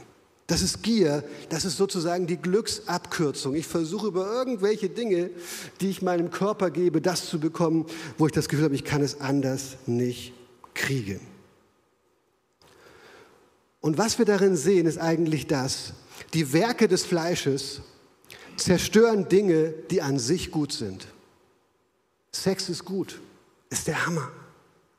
[0.47, 3.55] Das ist Gier, das ist sozusagen die Glücksabkürzung.
[3.55, 5.29] Ich versuche über irgendwelche Dinge,
[5.79, 7.85] die ich meinem Körper gebe, das zu bekommen,
[8.17, 10.33] wo ich das Gefühl habe, ich kann es anders nicht
[10.73, 11.21] kriegen.
[13.79, 15.93] Und was wir darin sehen, ist eigentlich das,
[16.33, 17.81] die Werke des Fleisches
[18.57, 21.07] zerstören Dinge, die an sich gut sind.
[22.33, 23.21] Sex ist gut,
[23.69, 24.29] ist der Hammer.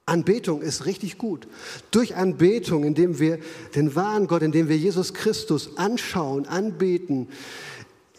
[0.05, 1.47] Anbetung ist richtig gut.
[1.91, 3.39] Durch Anbetung, indem wir
[3.75, 7.29] den wahren Gott, indem wir Jesus Christus anschauen, anbeten,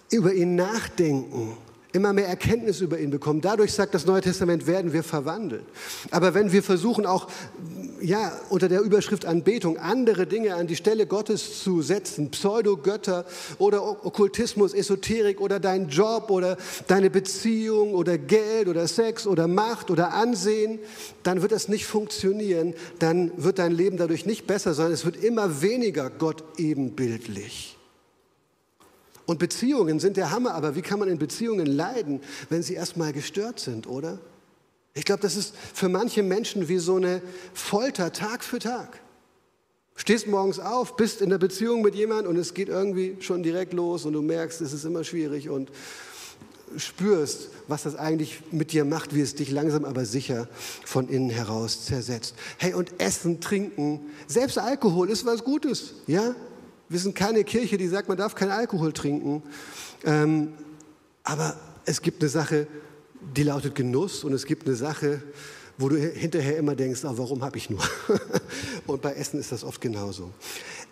[0.09, 1.57] über ihn nachdenken,
[1.91, 3.41] immer mehr Erkenntnis über ihn bekommen.
[3.41, 5.65] Dadurch sagt das Neue Testament, werden wir verwandelt.
[6.09, 7.27] Aber wenn wir versuchen, auch
[8.03, 13.25] ja, unter der Überschrift Anbetung andere Dinge an die Stelle Gottes zu setzen, Pseudogötter
[13.59, 19.89] oder Okkultismus, Esoterik oder dein Job oder deine Beziehung oder Geld oder Sex oder Macht
[19.89, 20.79] oder Ansehen,
[21.23, 25.23] dann wird das nicht funktionieren, dann wird dein Leben dadurch nicht besser, sondern es wird
[25.23, 27.77] immer weniger Gott ebenbildlich.
[29.25, 33.13] Und Beziehungen sind der Hammer, aber wie kann man in Beziehungen leiden, wenn sie erstmal
[33.13, 34.19] gestört sind, oder?
[34.93, 37.21] Ich glaube, das ist für manche Menschen wie so eine
[37.53, 38.99] Folter Tag für Tag.
[39.95, 43.73] Stehst morgens auf, bist in der Beziehung mit jemandem und es geht irgendwie schon direkt
[43.73, 45.71] los und du merkst, es ist immer schwierig und
[46.77, 50.47] spürst, was das eigentlich mit dir macht, wie es dich langsam aber sicher
[50.83, 52.35] von innen heraus zersetzt.
[52.57, 56.35] Hey, und Essen, Trinken, selbst Alkohol ist was Gutes, ja?
[56.89, 59.41] Wir sind keine Kirche, die sagt, man darf keinen Alkohol trinken.
[60.03, 60.53] Ähm,
[61.23, 62.67] aber es gibt eine Sache,
[63.35, 65.21] die lautet Genuss und es gibt eine Sache,
[65.77, 67.81] wo du hinterher immer denkst, oh, warum habe ich nur?
[68.87, 70.31] und bei Essen ist das oft genauso.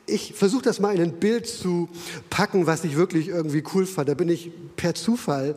[0.08, 1.88] Ich versuche das mal in ein Bild zu
[2.30, 4.10] packen, was ich wirklich irgendwie cool fand.
[4.10, 5.56] Da bin ich per Zufall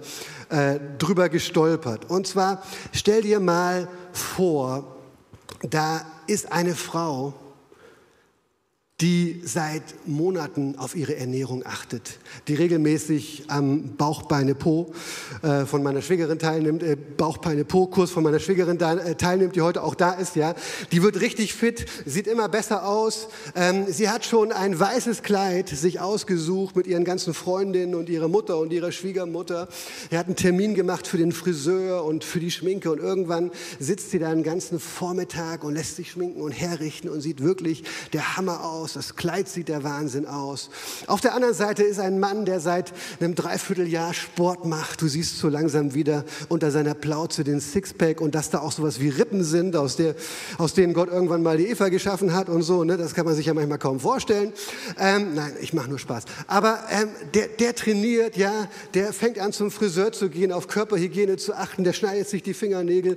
[0.51, 2.11] äh, drüber gestolpert.
[2.11, 4.97] Und zwar stell dir mal vor,
[5.63, 7.35] da ist eine Frau,
[9.01, 14.93] die seit Monaten auf ihre Ernährung achtet, die regelmäßig am Bauchbeine-Po
[15.43, 19.83] äh, von meiner Schwägerin teilnimmt, äh, Bauchbeine-Po-Kurs von meiner Schwägerin da, äh, teilnimmt, die heute
[19.83, 20.55] auch da ist, ja.
[20.93, 23.27] Die wird richtig fit, sieht immer besser aus.
[23.57, 28.29] Ähm, sie hat schon ein weißes Kleid sich ausgesucht mit ihren ganzen Freundinnen und ihrer
[28.29, 29.67] Mutter und ihrer Schwiegermutter.
[30.11, 34.13] Er hat einen Termin gemacht für den Friseur und für die Schminke und irgendwann sitzt
[34.13, 38.37] sie da einen ganzen Vormittag und lässt sich schminken und herrichten und sieht wirklich der
[38.37, 40.69] Hammer aus aus, das Kleid sieht der Wahnsinn aus.
[41.07, 45.01] Auf der anderen Seite ist ein Mann, der seit einem Dreivierteljahr Sport macht.
[45.01, 49.01] Du siehst so langsam wieder unter seiner Plauze den Sixpack und dass da auch sowas
[49.01, 50.15] wie Rippen sind, aus, der,
[50.59, 52.85] aus denen Gott irgendwann mal die Eva geschaffen hat und so.
[52.85, 52.99] Ne?
[52.99, 54.53] Das kann man sich ja manchmal kaum vorstellen.
[54.99, 56.25] Ähm, nein, ich mache nur Spaß.
[56.47, 61.37] Aber ähm, der, der trainiert, ja, der fängt an zum Friseur zu gehen, auf Körperhygiene
[61.37, 63.17] zu achten, der schneidet sich die Fingernägel,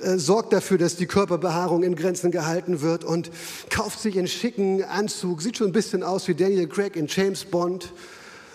[0.00, 3.32] äh, sorgt dafür, dass die Körperbehaarung in Grenzen gehalten wird und
[3.68, 7.06] kauft sich in schicken Anzügen Anzug, sieht schon ein bisschen aus wie Daniel Craig in
[7.06, 7.94] James Bond.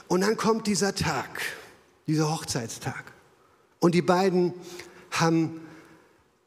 [0.08, 1.42] Und dann kommt dieser Tag,
[2.06, 3.12] dieser Hochzeitstag.
[3.80, 4.54] Und die beiden
[5.10, 5.62] haben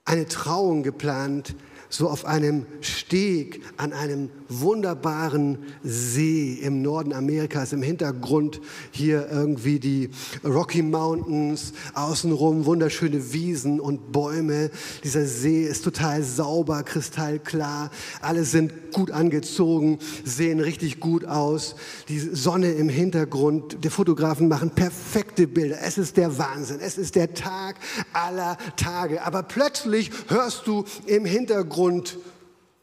[0.05, 1.57] eine Trauung geplant,
[1.89, 9.79] so auf einem Steg an einem wunderbaren See im Norden Amerikas, im Hintergrund hier irgendwie
[9.79, 10.11] die
[10.45, 14.71] Rocky Mountains, außenrum wunderschöne Wiesen und Bäume.
[15.05, 17.91] Dieser See ist total sauber, kristallklar.
[18.21, 21.77] Alle sind gut angezogen, sehen richtig gut aus.
[22.09, 25.79] Die Sonne im Hintergrund, die Fotografen machen perfekte Bilder.
[25.83, 26.79] Es ist der Wahnsinn.
[26.81, 27.77] Es ist der Tag
[28.13, 29.25] aller Tage.
[29.25, 31.76] Aber plötzlich hörst du im Hintergrund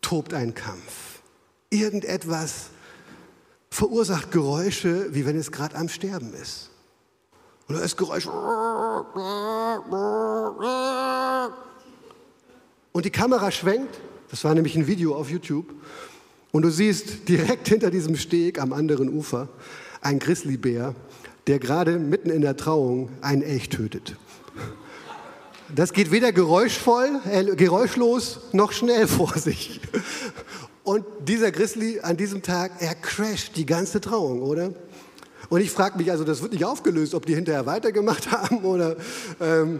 [0.01, 1.21] tobt ein Kampf.
[1.69, 2.69] Irgendetwas
[3.69, 6.69] verursacht Geräusche, wie wenn es gerade am Sterben ist.
[7.67, 8.27] Und da ist Geräusch.
[12.91, 15.73] Und die Kamera schwenkt, das war nämlich ein Video auf YouTube,
[16.51, 19.49] und du siehst direkt hinter diesem Steg am anderen Ufer
[20.01, 20.93] ein Grizzlybär,
[21.47, 24.17] der gerade mitten in der Trauung einen Elch tötet.
[25.75, 29.81] Das geht weder geräuschvoll, äh, geräuschlos noch schnell vor sich.
[30.83, 34.73] Und dieser Grizzly an diesem Tag, er crasht die ganze Trauung, oder?
[35.49, 38.97] Und ich frage mich, also das wird nicht aufgelöst, ob die hinterher weitergemacht haben oder
[39.41, 39.79] ähm,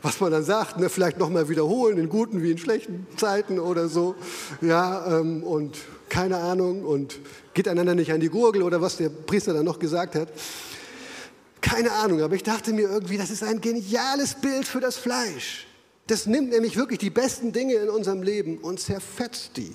[0.00, 3.88] was man dann sagt, ne, vielleicht nochmal wiederholen, in guten wie in schlechten Zeiten oder
[3.88, 4.14] so.
[4.60, 5.76] Ja, ähm, und
[6.08, 7.18] keine Ahnung und
[7.54, 10.28] geht einander nicht an die Gurgel oder was der Priester dann noch gesagt hat.
[11.62, 15.66] Keine Ahnung, aber ich dachte mir irgendwie, das ist ein geniales Bild für das Fleisch.
[16.08, 19.74] Das nimmt nämlich wirklich die besten Dinge in unserem Leben und zerfetzt die.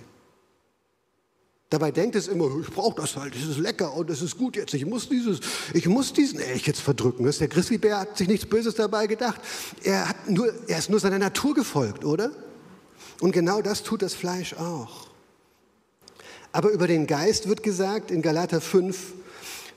[1.69, 4.55] Dabei denkt es immer, ich brauche das halt, das ist lecker und das ist gut
[4.55, 4.73] jetzt.
[4.73, 5.39] Ich muss, dieses,
[5.73, 7.29] ich muss diesen Elch jetzt verdrücken.
[7.29, 9.41] Der Grizzlybär hat sich nichts Böses dabei gedacht.
[9.83, 12.31] Er, hat nur, er ist nur seiner Natur gefolgt, oder?
[13.19, 15.07] Und genau das tut das Fleisch auch.
[16.51, 19.13] Aber über den Geist wird gesagt in Galater 5,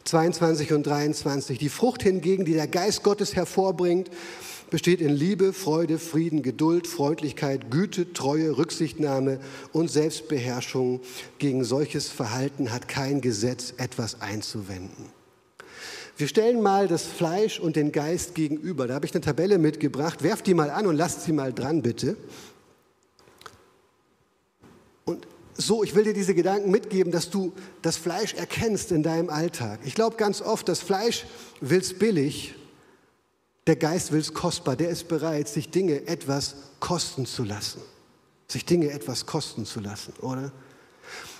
[0.05, 1.59] 22 und 23.
[1.59, 4.11] Die Frucht hingegen, die der Geist Gottes hervorbringt,
[4.71, 9.41] besteht in Liebe, Freude, Frieden, Geduld, Freundlichkeit, Güte, Treue, Rücksichtnahme
[9.73, 11.01] und Selbstbeherrschung.
[11.39, 15.07] Gegen solches Verhalten hat kein Gesetz etwas einzuwenden.
[16.17, 18.87] Wir stellen mal das Fleisch und den Geist gegenüber.
[18.87, 20.23] Da habe ich eine Tabelle mitgebracht.
[20.23, 22.17] Werft die mal an und lasst sie mal dran, bitte.
[25.07, 29.31] Und so, ich will dir diese Gedanken mitgeben, dass du das Fleisch erkennst in deinem
[29.31, 29.81] Alltag.
[29.85, 31.27] Ich glaube ganz oft, das Fleisch
[31.61, 32.55] will es billig
[33.71, 37.81] der Geist will es kostbar, der ist bereit, sich Dinge etwas kosten zu lassen.
[38.49, 40.51] Sich Dinge etwas kosten zu lassen, oder?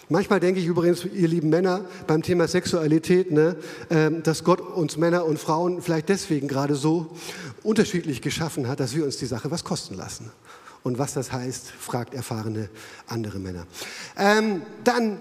[0.09, 3.57] Manchmal denke ich übrigens, ihr lieben Männer, beim Thema Sexualität, ne,
[3.91, 7.17] ähm, dass Gott uns Männer und Frauen vielleicht deswegen gerade so
[7.65, 10.31] unterschiedlich geschaffen hat, dass wir uns die Sache was kosten lassen.
[10.83, 12.71] Und was das heißt, fragt erfahrene
[13.07, 13.67] andere Männer.
[14.17, 15.21] Ähm, dann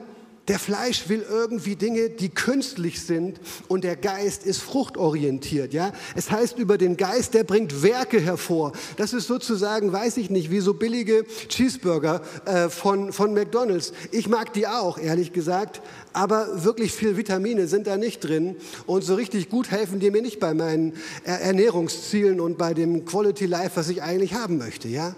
[0.49, 5.73] der Fleisch will irgendwie Dinge, die künstlich sind und der Geist ist fruchtorientiert.
[5.73, 5.93] Ja?
[6.15, 8.71] Es heißt über den Geist, der bringt Werke hervor.
[8.97, 13.93] Das ist sozusagen, weiß ich nicht, wie so billige Cheeseburger äh, von, von McDonald's.
[14.11, 15.81] Ich mag die auch, ehrlich gesagt,
[16.13, 18.55] aber wirklich viel Vitamine sind da nicht drin
[18.87, 20.93] und so richtig gut helfen die mir nicht bei meinen
[21.25, 24.87] Ernährungszielen und bei dem Quality Life, was ich eigentlich haben möchte.
[24.87, 25.15] Ja?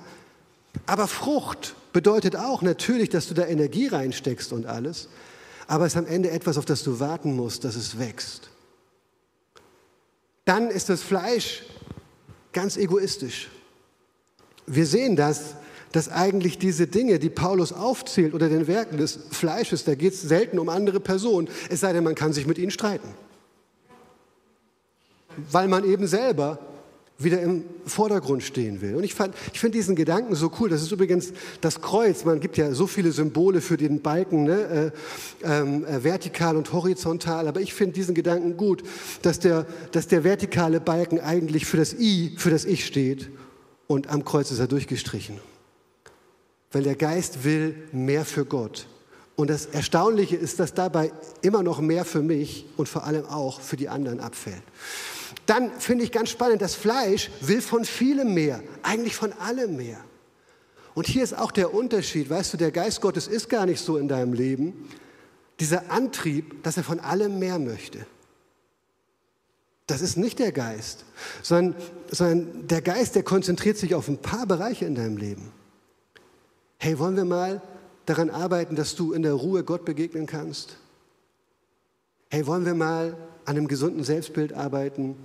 [0.85, 5.09] Aber Frucht bedeutet auch natürlich, dass du da Energie reinsteckst und alles,
[5.67, 8.49] aber es ist am Ende etwas, auf das du warten musst, dass es wächst.
[10.45, 11.63] Dann ist das Fleisch
[12.51, 13.49] ganz egoistisch.
[14.65, 15.55] Wir sehen das,
[15.91, 20.21] dass eigentlich diese Dinge, die Paulus aufzählt oder den Werken des Fleisches, da geht es
[20.21, 23.09] selten um andere Personen, es sei denn, man kann sich mit ihnen streiten.
[25.51, 26.59] Weil man eben selber
[27.23, 28.95] wieder im Vordergrund stehen will.
[28.95, 29.15] Und ich,
[29.53, 30.69] ich finde diesen Gedanken so cool.
[30.69, 32.25] Das ist übrigens das Kreuz.
[32.25, 34.93] Man gibt ja so viele Symbole für den Balken, ne?
[35.43, 37.47] äh, äh, vertikal und horizontal.
[37.47, 38.83] Aber ich finde diesen Gedanken gut,
[39.21, 43.29] dass der, dass der vertikale Balken eigentlich für das I, für das Ich steht.
[43.87, 45.39] Und am Kreuz ist er durchgestrichen.
[46.71, 48.87] Weil der Geist will mehr für Gott.
[49.35, 53.59] Und das Erstaunliche ist, dass dabei immer noch mehr für mich und vor allem auch
[53.59, 54.61] für die anderen abfällt.
[55.51, 60.01] Dann finde ich ganz spannend, das Fleisch will von vielem mehr, eigentlich von allem mehr.
[60.93, 63.97] Und hier ist auch der Unterschied, weißt du, der Geist Gottes ist gar nicht so
[63.97, 64.87] in deinem Leben.
[65.59, 68.05] Dieser Antrieb, dass er von allem mehr möchte.
[69.87, 71.03] Das ist nicht der Geist,
[71.41, 71.75] sondern,
[72.09, 75.51] sondern der Geist, der konzentriert sich auf ein paar Bereiche in deinem Leben.
[76.77, 77.61] Hey, wollen wir mal
[78.05, 80.77] daran arbeiten, dass du in der Ruhe Gott begegnen kannst?
[82.29, 85.15] Hey, wollen wir mal an einem gesunden Selbstbild arbeiten?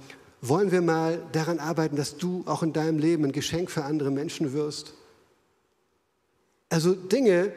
[0.42, 4.10] Wollen wir mal daran arbeiten, dass du auch in deinem Leben ein Geschenk für andere
[4.10, 4.94] Menschen wirst?
[6.68, 7.52] Also Dinge,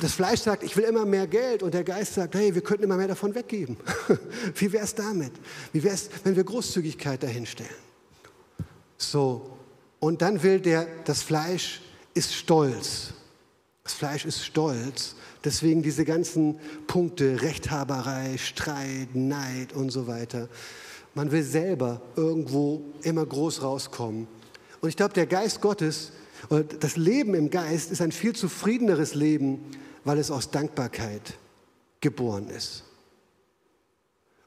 [0.00, 2.84] das Fleisch sagt, ich will immer mehr Geld und der Geist sagt, hey, wir könnten
[2.84, 3.76] immer mehr davon weggeben.
[4.54, 5.32] Wie wäre es damit?
[5.72, 7.70] Wie wäre es, wenn wir Großzügigkeit dahinstellen?
[8.96, 9.58] So,
[10.00, 11.80] und dann will der, das Fleisch
[12.14, 13.14] ist stolz.
[13.88, 20.48] Das Fleisch ist stolz Deswegen diese ganzen Punkte, Rechthaberei, Streit, Neid und so weiter.
[21.14, 24.26] Man will selber irgendwo immer groß rauskommen.
[24.80, 26.12] Und ich glaube, der Geist Gottes,
[26.50, 29.60] oder das Leben im Geist ist ein viel zufriedeneres Leben,
[30.04, 31.34] weil es aus Dankbarkeit
[32.00, 32.84] geboren ist.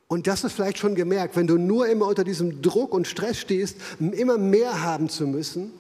[0.08, 3.40] Und das ist vielleicht schon gemerkt, wenn du nur immer unter diesem Druck und Stress
[3.40, 5.72] stehst, immer mehr haben zu müssen,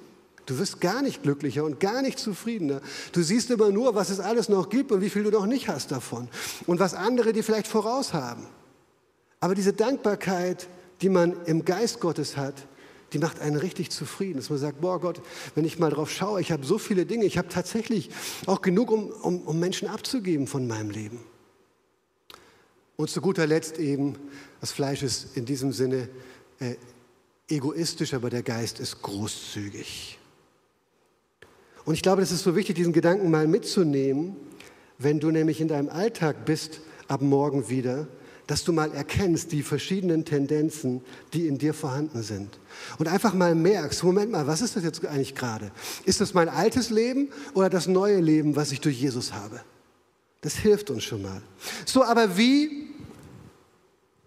[0.51, 2.81] Du wirst gar nicht glücklicher und gar nicht zufriedener.
[3.13, 5.69] Du siehst immer nur, was es alles noch gibt und wie viel du noch nicht
[5.69, 6.27] hast davon.
[6.67, 8.45] Und was andere dir vielleicht voraus haben.
[9.39, 10.67] Aber diese Dankbarkeit,
[10.99, 12.67] die man im Geist Gottes hat,
[13.13, 14.39] die macht einen richtig zufrieden.
[14.39, 15.21] Dass man sagt, boah Gott,
[15.55, 18.09] wenn ich mal drauf schaue, ich habe so viele Dinge, ich habe tatsächlich
[18.45, 21.19] auch genug, um, um, um Menschen abzugeben von meinem Leben.
[22.97, 24.17] Und zu guter Letzt eben,
[24.59, 26.09] das Fleisch ist in diesem Sinne
[26.59, 26.75] äh,
[27.47, 30.17] egoistisch, aber der Geist ist großzügig.
[31.85, 34.35] Und ich glaube, das ist so wichtig, diesen Gedanken mal mitzunehmen,
[34.97, 38.07] wenn du nämlich in deinem Alltag bist, ab morgen wieder,
[38.47, 41.01] dass du mal erkennst die verschiedenen Tendenzen,
[41.33, 42.59] die in dir vorhanden sind.
[42.97, 45.71] Und einfach mal merkst, Moment mal, was ist das jetzt eigentlich gerade?
[46.05, 49.61] Ist das mein altes Leben oder das neue Leben, was ich durch Jesus habe?
[50.41, 51.41] Das hilft uns schon mal.
[51.85, 52.89] So, aber wie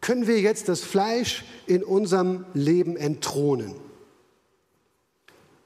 [0.01, 3.75] können wir jetzt das Fleisch in unserem Leben entthronen?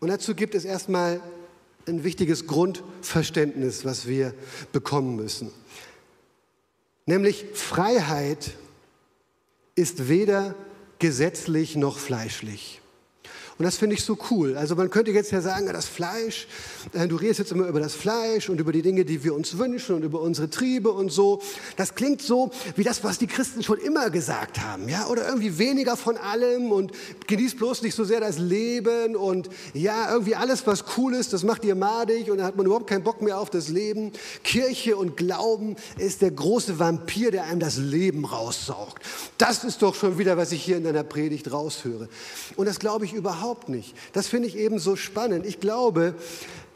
[0.00, 1.20] Und dazu gibt es erstmal
[1.88, 4.34] ein wichtiges Grundverständnis, was wir
[4.72, 5.50] bekommen müssen.
[7.06, 8.52] Nämlich Freiheit
[9.74, 10.54] ist weder
[10.98, 12.80] gesetzlich noch fleischlich.
[13.58, 14.56] Und das finde ich so cool.
[14.56, 16.46] Also man könnte jetzt ja sagen, das Fleisch,
[16.92, 19.58] äh, du redest jetzt immer über das Fleisch und über die Dinge, die wir uns
[19.58, 21.42] wünschen und über unsere Triebe und so.
[21.76, 25.08] Das klingt so wie das, was die Christen schon immer gesagt haben, ja?
[25.08, 26.92] Oder irgendwie weniger von allem und
[27.26, 31.42] genießt bloß nicht so sehr das Leben und ja, irgendwie alles, was cool ist, das
[31.42, 34.12] macht ihr madig und dann hat man überhaupt keinen Bock mehr auf das Leben.
[34.44, 39.02] Kirche und Glauben ist der große Vampir, der einem das Leben raussaugt.
[39.36, 42.08] Das ist doch schon wieder, was ich hier in deiner Predigt raushöre.
[42.54, 43.94] Und das glaube ich überhaupt überhaupt nicht.
[44.12, 45.46] Das finde ich eben so spannend.
[45.46, 46.14] Ich glaube,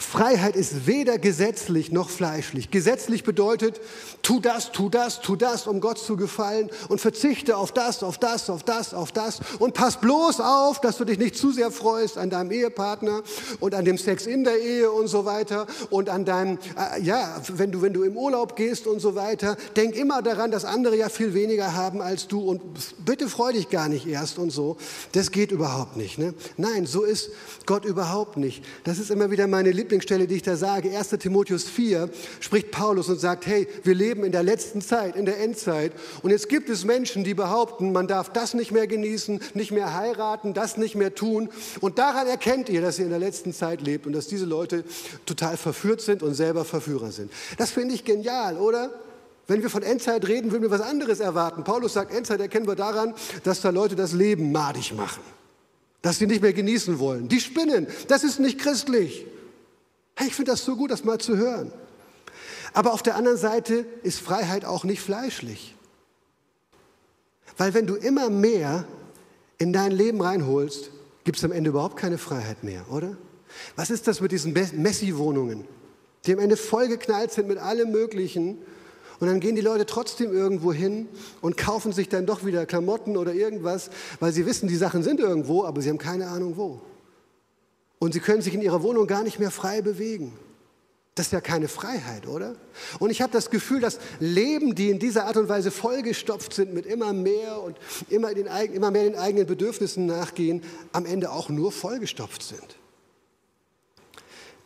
[0.02, 2.70] Freiheit ist weder gesetzlich noch fleischlich.
[2.70, 3.80] Gesetzlich bedeutet,
[4.22, 8.18] tu das, tu das, tu das, um Gott zu gefallen und verzichte auf das, auf
[8.18, 11.70] das, auf das, auf das und pass bloß auf, dass du dich nicht zu sehr
[11.70, 13.22] freust an deinem Ehepartner
[13.60, 17.40] und an dem Sex in der Ehe und so weiter und an deinem, äh, ja,
[17.48, 19.56] wenn du, wenn du im Urlaub gehst und so weiter.
[19.76, 22.60] Denk immer daran, dass andere ja viel weniger haben als du und
[23.04, 24.76] bitte freu dich gar nicht erst und so.
[25.12, 26.18] Das geht überhaupt nicht.
[26.18, 26.34] Ne?
[26.56, 27.30] Nein, so ist
[27.66, 28.64] Gott überhaupt nicht.
[28.84, 32.08] Das ist immer wieder meine Lieblings Lieblingsstelle, die ich da sage, 1 Timotheus 4,
[32.40, 35.92] spricht Paulus und sagt, hey, wir leben in der letzten Zeit, in der Endzeit.
[36.22, 39.94] Und jetzt gibt es Menschen, die behaupten, man darf das nicht mehr genießen, nicht mehr
[39.94, 41.50] heiraten, das nicht mehr tun.
[41.82, 44.84] Und daran erkennt ihr, dass ihr in der letzten Zeit lebt und dass diese Leute
[45.26, 47.30] total verführt sind und selber Verführer sind.
[47.58, 48.90] Das finde ich genial, oder?
[49.46, 51.64] Wenn wir von Endzeit reden, würden wir was anderes erwarten.
[51.64, 53.12] Paulus sagt, Endzeit erkennen wir daran,
[53.44, 55.20] dass da Leute das Leben madig machen.
[56.00, 57.28] Dass sie nicht mehr genießen wollen.
[57.28, 57.86] Die spinnen.
[58.08, 59.26] Das ist nicht christlich.
[60.26, 61.72] Ich finde das so gut, das mal zu hören.
[62.72, 65.76] Aber auf der anderen Seite ist Freiheit auch nicht fleischlich.
[67.56, 68.84] Weil wenn du immer mehr
[69.58, 70.90] in dein Leben reinholst,
[71.24, 73.16] gibt es am Ende überhaupt keine Freiheit mehr, oder?
[73.76, 75.66] Was ist das mit diesen Messi-Wohnungen,
[76.24, 78.58] die am Ende vollgeknallt sind mit allem Möglichen?
[79.20, 81.06] Und dann gehen die Leute trotzdem irgendwo hin
[81.42, 85.20] und kaufen sich dann doch wieder Klamotten oder irgendwas, weil sie wissen, die Sachen sind
[85.20, 86.80] irgendwo, aber sie haben keine Ahnung wo.
[88.02, 90.36] Und sie können sich in ihrer Wohnung gar nicht mehr frei bewegen.
[91.14, 92.56] Das ist ja keine Freiheit, oder?
[92.98, 96.74] Und ich habe das Gefühl, dass Leben, die in dieser Art und Weise vollgestopft sind
[96.74, 97.76] mit immer mehr und
[98.08, 102.76] immer, den, immer mehr den eigenen Bedürfnissen nachgehen, am Ende auch nur vollgestopft sind.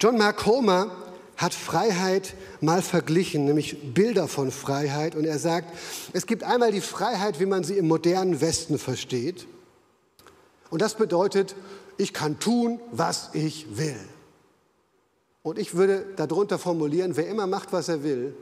[0.01, 0.91] John Mark Homer
[1.37, 2.33] hat Freiheit
[2.63, 5.15] mal verglichen, nämlich Bilder von Freiheit.
[5.15, 5.77] Und er sagt,
[6.15, 9.47] es gibt einmal die Freiheit, wie man sie im modernen Westen versteht.
[10.71, 11.55] Und das bedeutet,
[11.97, 13.99] ich kann tun, was ich will.
[15.43, 18.35] Und ich würde darunter formulieren, wer immer macht, was er will,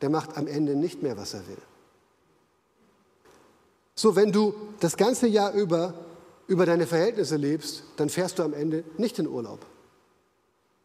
[0.00, 1.58] der macht am Ende nicht mehr, was er will.
[3.94, 5.94] So, wenn du das ganze Jahr über
[6.46, 9.60] über deine Verhältnisse lebst, dann fährst du am Ende nicht in Urlaub.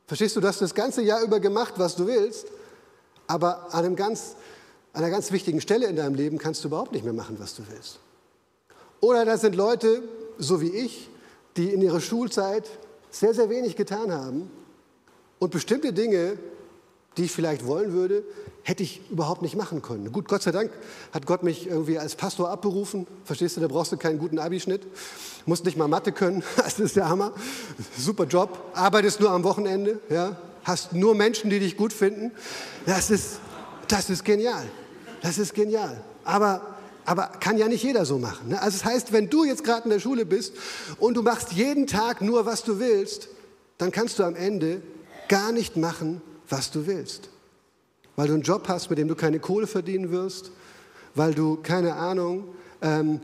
[0.05, 2.47] Verstehst du, du hast das ganze Jahr über gemacht, was du willst,
[3.27, 4.35] aber an, ganz,
[4.93, 7.55] an einer ganz wichtigen Stelle in deinem Leben kannst du überhaupt nicht mehr machen, was
[7.55, 7.99] du willst.
[9.01, 10.01] Oder das sind Leute,
[10.37, 11.09] so wie ich,
[11.57, 12.69] die in ihrer Schulzeit
[13.11, 14.49] sehr, sehr wenig getan haben
[15.39, 16.37] und bestimmte Dinge,
[17.17, 18.23] die ich vielleicht wollen würde,
[18.63, 20.11] hätte ich überhaupt nicht machen können.
[20.11, 20.71] Gut, Gott sei Dank
[21.13, 23.07] hat Gott mich irgendwie als Pastor abberufen.
[23.23, 24.85] Verstehst du, da brauchst du keinen guten Abischnitt.
[25.45, 26.43] Musst nicht mal Mathe können.
[26.57, 27.33] Das ist der Hammer.
[27.97, 28.59] Super Job.
[28.73, 29.99] Arbeitest nur am Wochenende.
[30.09, 30.35] Ja?
[30.63, 32.31] Hast nur Menschen, die dich gut finden.
[32.85, 33.39] Das ist,
[33.87, 34.65] das ist genial.
[35.21, 36.03] Das ist genial.
[36.23, 36.76] Aber
[37.07, 38.49] aber kann ja nicht jeder so machen.
[38.49, 38.61] Ne?
[38.61, 40.53] Also das heißt, wenn du jetzt gerade in der Schule bist
[40.99, 43.29] und du machst jeden Tag nur, was du willst,
[43.77, 44.81] dann kannst du am Ende
[45.29, 47.29] gar nicht machen, was du willst.
[48.17, 50.51] Weil du einen Job hast, mit dem du keine Kohle verdienen wirst,
[51.15, 52.43] weil du, keine Ahnung,
[52.81, 53.21] ähm,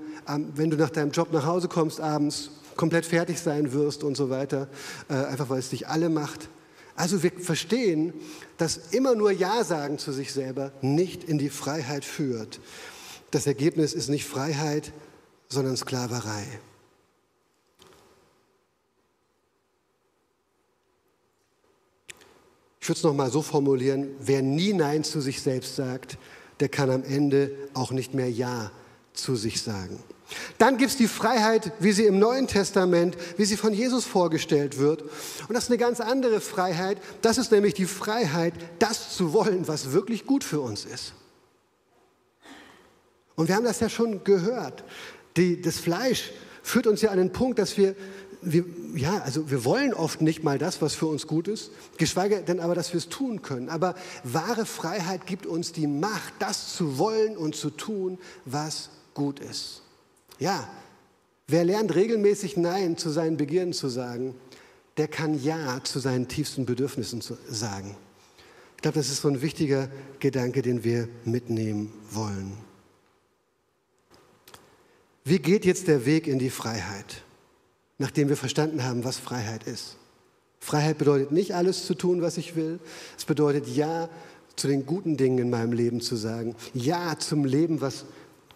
[0.56, 4.30] wenn du nach deinem Job nach Hause kommst abends, komplett fertig sein wirst und so
[4.30, 4.70] weiter,
[5.10, 6.48] äh, einfach weil es dich alle macht.
[6.96, 8.14] Also wir verstehen,
[8.58, 12.62] dass immer nur Ja sagen zu sich selber nicht in die Freiheit führt.
[13.34, 14.94] Das Ergebnis ist nicht Freiheit,
[15.50, 16.46] sondern Sklaverei.
[22.80, 26.20] Ich würde es nochmal so formulieren, wer nie Nein zu sich selbst sagt,
[26.60, 28.72] der kann am Ende auch nicht mehr Ja
[29.14, 29.98] zu sich sagen.
[30.60, 34.78] Dann gibt es die Freiheit, wie sie im Neuen Testament, wie sie von Jesus vorgestellt
[34.78, 35.02] wird.
[35.02, 37.00] Und das ist eine ganz andere Freiheit.
[37.24, 41.14] Das ist nämlich die Freiheit, das zu wollen, was wirklich gut für uns ist.
[43.36, 44.84] Und wir haben das ja schon gehört.
[45.38, 46.32] Die, das Fleisch
[46.62, 47.96] führt uns ja an den Punkt, dass wir
[48.46, 48.66] wir,
[48.96, 52.60] ja, also wir wollen oft nicht mal das, was für uns gut ist, geschweige denn
[52.60, 53.70] aber, dass wir es tun können.
[53.70, 59.40] Aber wahre Freiheit gibt uns die Macht, das zu wollen und zu tun, was gut
[59.40, 59.82] ist.
[60.40, 60.68] Ja,
[61.48, 64.36] wer lernt regelmäßig Nein zu seinen Begierden zu sagen,
[64.98, 67.96] der kann Ja zu seinen tiefsten Bedürfnissen sagen.
[68.76, 72.58] Ich glaube, das ist so ein wichtiger Gedanke, den wir mitnehmen wollen.
[75.24, 77.24] Wie geht jetzt der Weg in die Freiheit?
[77.98, 79.96] nachdem wir verstanden haben, was Freiheit ist.
[80.60, 82.80] Freiheit bedeutet nicht alles zu tun, was ich will.
[83.18, 84.10] Es bedeutet Ja
[84.56, 86.56] zu den guten Dingen in meinem Leben zu sagen.
[86.74, 88.06] Ja zum Leben, was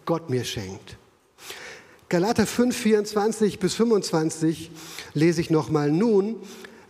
[0.04, 0.96] Gott mir schenkt.
[2.08, 4.70] Galater 5, 24 bis 25
[5.14, 5.90] lese ich nochmal.
[5.90, 6.36] Nun,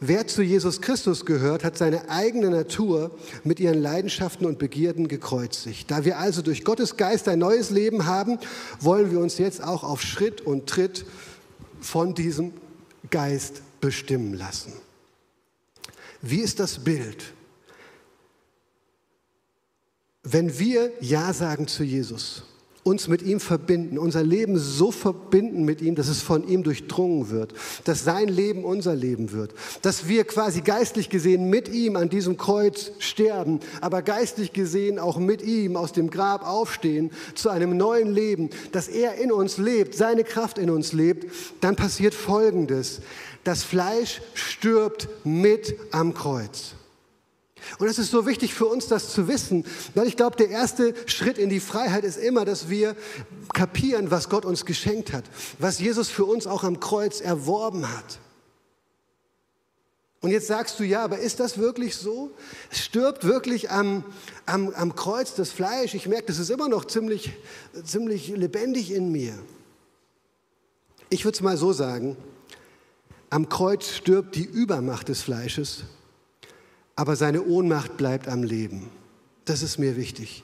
[0.00, 3.10] wer zu Jesus Christus gehört, hat seine eigene Natur
[3.44, 5.90] mit ihren Leidenschaften und Begierden gekreuzigt.
[5.90, 8.38] Da wir also durch Gottes Geist ein neues Leben haben,
[8.80, 11.04] wollen wir uns jetzt auch auf Schritt und Tritt
[11.80, 12.52] von diesem
[13.10, 14.72] Geist bestimmen lassen.
[16.20, 17.32] Wie ist das Bild?
[20.22, 22.42] Wenn wir Ja sagen zu Jesus,
[22.88, 27.28] uns mit ihm verbinden, unser Leben so verbinden mit ihm, dass es von ihm durchdrungen
[27.28, 27.52] wird,
[27.84, 32.38] dass sein Leben unser Leben wird, dass wir quasi geistlich gesehen mit ihm an diesem
[32.38, 38.12] Kreuz sterben, aber geistlich gesehen auch mit ihm aus dem Grab aufstehen zu einem neuen
[38.12, 41.26] Leben, dass er in uns lebt, seine Kraft in uns lebt,
[41.60, 43.00] dann passiert Folgendes.
[43.44, 46.77] Das Fleisch stirbt mit am Kreuz.
[47.78, 50.94] Und es ist so wichtig für uns, das zu wissen, weil ich glaube, der erste
[51.06, 52.96] Schritt in die Freiheit ist immer, dass wir
[53.52, 55.24] kapieren, was Gott uns geschenkt hat,
[55.58, 58.18] was Jesus für uns auch am Kreuz erworben hat.
[60.20, 62.32] Und jetzt sagst du, ja, aber ist das wirklich so?
[62.70, 64.04] Stirbt wirklich am,
[64.46, 65.94] am, am Kreuz das Fleisch.
[65.94, 67.34] Ich merke, das ist immer noch ziemlich,
[67.84, 69.38] ziemlich lebendig in mir.
[71.08, 72.16] Ich würde es mal so sagen,
[73.30, 75.84] am Kreuz stirbt die Übermacht des Fleisches
[76.98, 78.90] aber seine Ohnmacht bleibt am Leben.
[79.44, 80.42] Das ist mir wichtig.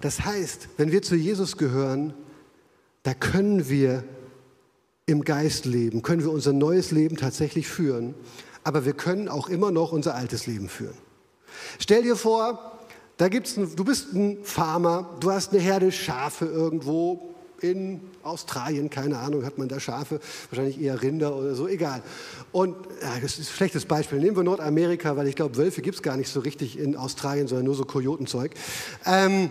[0.00, 2.14] Das heißt, wenn wir zu Jesus gehören,
[3.04, 4.02] da können wir
[5.06, 8.16] im Geist leben, können wir unser neues Leben tatsächlich führen,
[8.64, 10.96] aber wir können auch immer noch unser altes Leben führen.
[11.78, 12.72] Stell dir vor,
[13.18, 17.31] Da gibt's ein, du bist ein Farmer, du hast eine Herde Schafe irgendwo
[17.62, 22.02] in Australien, keine Ahnung, hat man da Schafe, wahrscheinlich eher Rinder oder so, egal.
[22.50, 24.18] Und ja, das ist ein schlechtes Beispiel.
[24.18, 27.46] Nehmen wir Nordamerika, weil ich glaube, Wölfe gibt es gar nicht so richtig in Australien,
[27.46, 28.52] sondern nur so Kojotenzeug.
[29.06, 29.50] Ähm,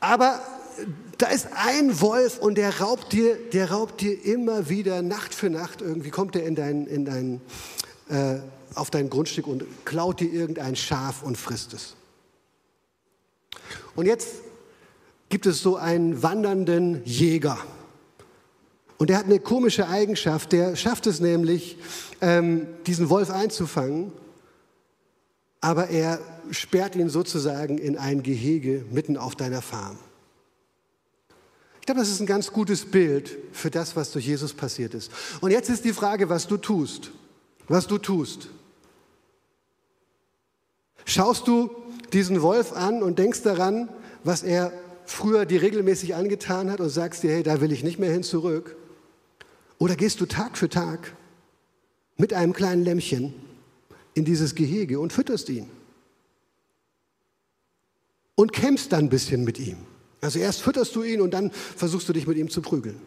[0.00, 0.40] aber
[1.18, 5.50] da ist ein Wolf und der raubt dir, der raubt dir immer wieder Nacht für
[5.50, 5.82] Nacht.
[5.82, 7.40] Irgendwie kommt er in dein, in dein,
[8.08, 8.38] äh,
[8.74, 11.94] auf dein Grundstück und klaut dir irgendein Schaf und frisst es.
[13.96, 14.28] Und jetzt
[15.28, 17.58] gibt es so einen wandernden Jäger.
[18.98, 20.52] Und der hat eine komische Eigenschaft.
[20.52, 21.78] Der schafft es nämlich,
[22.20, 24.12] ähm, diesen Wolf einzufangen,
[25.60, 26.20] aber er
[26.50, 29.98] sperrt ihn sozusagen in ein Gehege mitten auf deiner Farm.
[31.80, 35.10] Ich glaube, das ist ein ganz gutes Bild für das, was durch Jesus passiert ist.
[35.40, 37.10] Und jetzt ist die Frage, was du tust.
[37.66, 38.48] Was du tust.
[41.04, 41.70] Schaust du
[42.12, 43.88] diesen Wolf an und denkst daran,
[44.24, 44.72] was er
[45.10, 48.22] früher dir regelmäßig angetan hat und sagst dir, hey, da will ich nicht mehr hin
[48.22, 48.76] zurück?
[49.78, 51.14] Oder gehst du Tag für Tag
[52.16, 53.32] mit einem kleinen Lämmchen
[54.14, 55.70] in dieses Gehege und fütterst ihn?
[58.34, 59.78] Und kämpfst dann ein bisschen mit ihm.
[60.20, 63.00] Also erst fütterst du ihn und dann versuchst du dich mit ihm zu prügeln.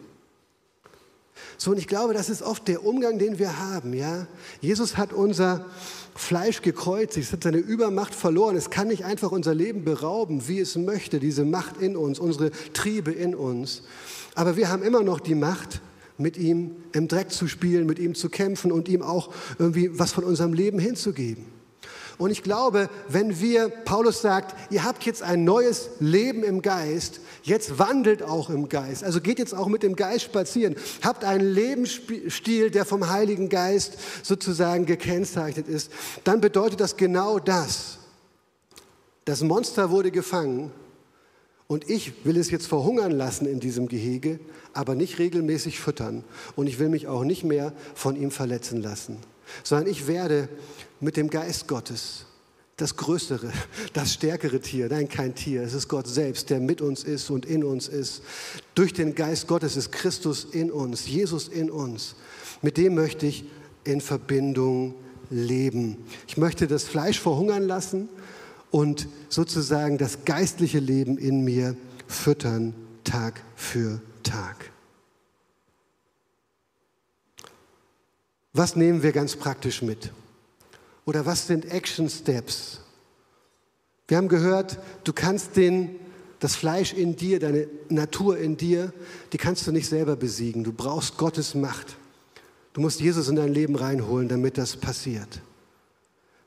[1.58, 3.94] So, und ich glaube, das ist oft der Umgang, den wir haben.
[3.94, 4.26] Ja?
[4.60, 5.66] Jesus hat unser
[6.14, 8.56] Fleisch gekreuzigt, es hat seine Übermacht verloren.
[8.56, 12.50] Es kann nicht einfach unser Leben berauben, wie es möchte, diese Macht in uns, unsere
[12.72, 13.82] Triebe in uns.
[14.34, 15.80] Aber wir haben immer noch die Macht,
[16.18, 20.12] mit ihm im Dreck zu spielen, mit ihm zu kämpfen und ihm auch irgendwie was
[20.12, 21.61] von unserem Leben hinzugeben.
[22.22, 27.18] Und ich glaube, wenn wir, Paulus sagt, ihr habt jetzt ein neues Leben im Geist,
[27.42, 29.02] jetzt wandelt auch im Geist.
[29.02, 30.76] Also geht jetzt auch mit dem Geist spazieren.
[31.02, 35.90] Habt einen Lebensstil, der vom Heiligen Geist sozusagen gekennzeichnet ist.
[36.22, 37.98] Dann bedeutet das genau das.
[39.24, 40.70] Das Monster wurde gefangen
[41.66, 44.38] und ich will es jetzt verhungern lassen in diesem Gehege,
[44.74, 46.22] aber nicht regelmäßig füttern.
[46.54, 49.16] Und ich will mich auch nicht mehr von ihm verletzen lassen,
[49.64, 50.48] sondern ich werde
[51.02, 52.24] mit dem Geist Gottes
[52.76, 53.52] das größere,
[53.92, 54.88] das stärkere Tier.
[54.88, 55.62] Nein, kein Tier.
[55.62, 58.22] Es ist Gott selbst, der mit uns ist und in uns ist.
[58.74, 62.14] Durch den Geist Gottes ist Christus in uns, Jesus in uns.
[62.62, 63.44] Mit dem möchte ich
[63.84, 64.94] in Verbindung
[65.30, 65.98] leben.
[66.28, 68.08] Ich möchte das Fleisch verhungern lassen
[68.70, 71.76] und sozusagen das geistliche Leben in mir
[72.06, 72.74] füttern,
[73.04, 74.70] Tag für Tag.
[78.52, 80.12] Was nehmen wir ganz praktisch mit?
[81.04, 82.80] Oder was sind Action Steps?
[84.08, 85.96] Wir haben gehört, du kannst den,
[86.38, 88.92] das Fleisch in dir, deine Natur in dir,
[89.32, 90.64] die kannst du nicht selber besiegen.
[90.64, 91.96] Du brauchst Gottes Macht.
[92.72, 95.40] Du musst Jesus in dein Leben reinholen, damit das passiert.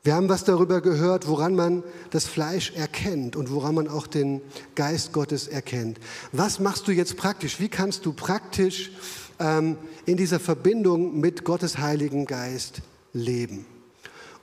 [0.04, 4.42] Wir haben was darüber gehört, woran man das Fleisch erkennt und woran man auch den
[4.76, 6.00] Geist Gottes erkennt.
[6.32, 7.60] Was machst du jetzt praktisch?
[7.60, 8.92] Wie kannst du praktisch
[9.40, 12.84] ähm, in dieser Verbindung mit Gottes Heiligen Geist
[13.14, 13.66] leben?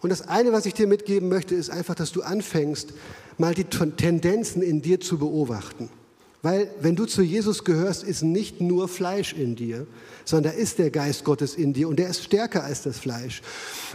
[0.02, 2.92] Und das eine, was ich dir mitgeben möchte, ist einfach, dass du anfängst,
[3.38, 5.88] mal die Tendenzen in dir zu beobachten.
[6.42, 9.86] Weil wenn du zu Jesus gehörst, ist nicht nur Fleisch in dir,
[10.24, 13.42] sondern da ist der Geist Gottes in dir und der ist stärker als das Fleisch.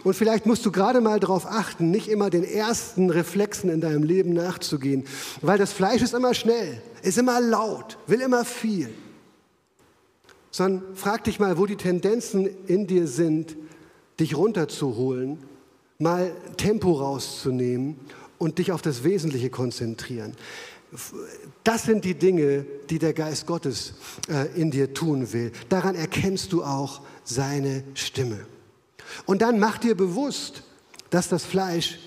[0.05, 4.03] Und vielleicht musst du gerade mal darauf achten, nicht immer den ersten Reflexen in deinem
[4.03, 5.03] Leben nachzugehen,
[5.41, 8.89] weil das Fleisch ist immer schnell, ist immer laut, will immer viel.
[10.49, 13.57] Sondern frag dich mal, wo die Tendenzen in dir sind,
[14.21, 15.39] dich runterzuholen
[15.99, 17.97] mal Tempo rauszunehmen
[18.37, 20.35] und dich auf das Wesentliche konzentrieren.
[21.63, 23.93] Das sind die Dinge, die der Geist Gottes
[24.29, 25.51] äh, in dir tun will.
[25.69, 28.39] Daran erkennst du auch seine Stimme.
[29.25, 30.63] Und dann mach dir bewusst,
[31.09, 31.99] dass das Fleisch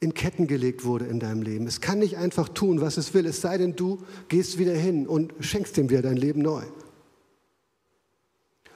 [0.00, 1.66] in Ketten gelegt wurde in deinem Leben.
[1.66, 5.06] Es kann nicht einfach tun, was es will, es sei denn, du gehst wieder hin
[5.06, 6.62] und schenkst ihm wieder dein Leben neu.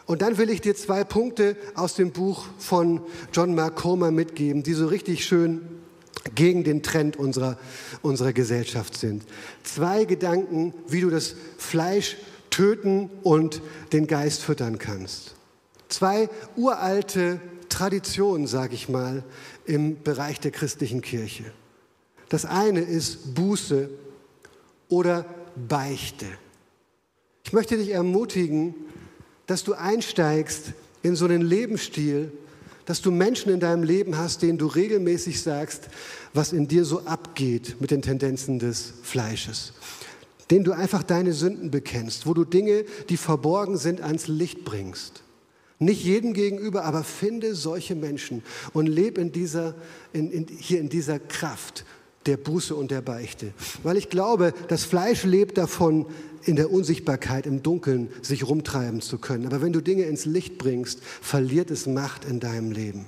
[0.06, 3.00] Und dann will ich dir zwei Punkte aus dem Buch von
[3.32, 5.62] John Mark Comer mitgeben, die so richtig schön
[6.34, 7.58] gegen den Trend unserer,
[8.02, 9.24] unserer Gesellschaft sind.
[9.62, 12.16] Zwei Gedanken, wie du das Fleisch
[12.50, 15.34] töten und den Geist füttern kannst.
[15.88, 19.24] Zwei uralte Traditionen, sage ich mal,
[19.64, 21.44] im Bereich der christlichen Kirche.
[22.28, 23.90] Das eine ist Buße
[24.88, 25.24] oder
[25.56, 26.26] Beichte.
[27.44, 28.74] Ich möchte dich ermutigen,
[29.46, 30.72] dass du einsteigst
[31.02, 32.32] in so einen Lebensstil,
[32.86, 35.88] dass du Menschen in deinem Leben hast, denen du regelmäßig sagst,
[36.32, 39.72] was in dir so abgeht mit den Tendenzen des Fleisches.
[40.50, 45.22] Denen du einfach deine Sünden bekennst, wo du Dinge, die verborgen sind, ans Licht bringst.
[45.78, 48.42] Nicht jedem gegenüber, aber finde solche Menschen
[48.72, 49.74] und lebe in dieser,
[50.12, 51.84] in, in, hier in dieser Kraft.
[52.26, 53.52] Der Buße und der Beichte.
[53.82, 56.06] Weil ich glaube, das Fleisch lebt davon,
[56.46, 59.46] in der Unsichtbarkeit, im Dunkeln sich rumtreiben zu können.
[59.46, 63.06] Aber wenn du Dinge ins Licht bringst, verliert es Macht in deinem Leben.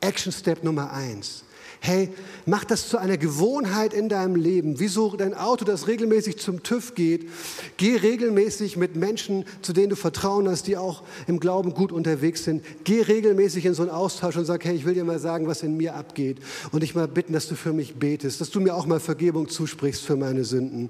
[0.00, 1.44] Action Step Nummer eins.
[1.86, 2.08] Hey,
[2.46, 4.80] mach das zu einer Gewohnheit in deinem Leben.
[4.80, 7.28] Wieso dein Auto, das regelmäßig zum TÜV geht,
[7.76, 12.44] geh regelmäßig mit Menschen, zu denen du Vertrauen hast, die auch im Glauben gut unterwegs
[12.44, 12.64] sind.
[12.84, 15.62] Geh regelmäßig in so einen Austausch und sag, hey, ich will dir mal sagen, was
[15.62, 16.38] in mir abgeht.
[16.72, 19.50] Und dich mal bitten, dass du für mich betest, dass du mir auch mal Vergebung
[19.50, 20.88] zusprichst für meine Sünden.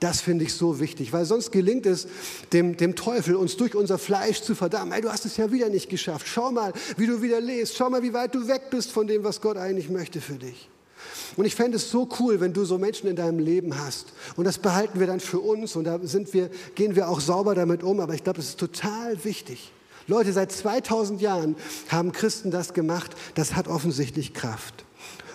[0.00, 2.08] Das finde ich so wichtig, weil sonst gelingt es
[2.54, 4.92] dem, dem Teufel, uns durch unser Fleisch zu verdammen.
[4.92, 6.26] Hey, du hast es ja wieder nicht geschafft.
[6.26, 7.76] Schau mal, wie du wieder lebst.
[7.76, 10.70] Schau mal, wie weit du weg bist von dem, was Gott eigentlich möchte für dich.
[11.36, 14.12] Und ich fände es so cool, wenn du so Menschen in deinem Leben hast.
[14.36, 17.54] Und das behalten wir dann für uns und da sind wir, gehen wir auch sauber
[17.54, 18.00] damit um.
[18.00, 19.70] Aber ich glaube, das ist total wichtig.
[20.06, 21.56] Leute, seit 2000 Jahren
[21.88, 23.12] haben Christen das gemacht.
[23.34, 24.84] Das hat offensichtlich Kraft.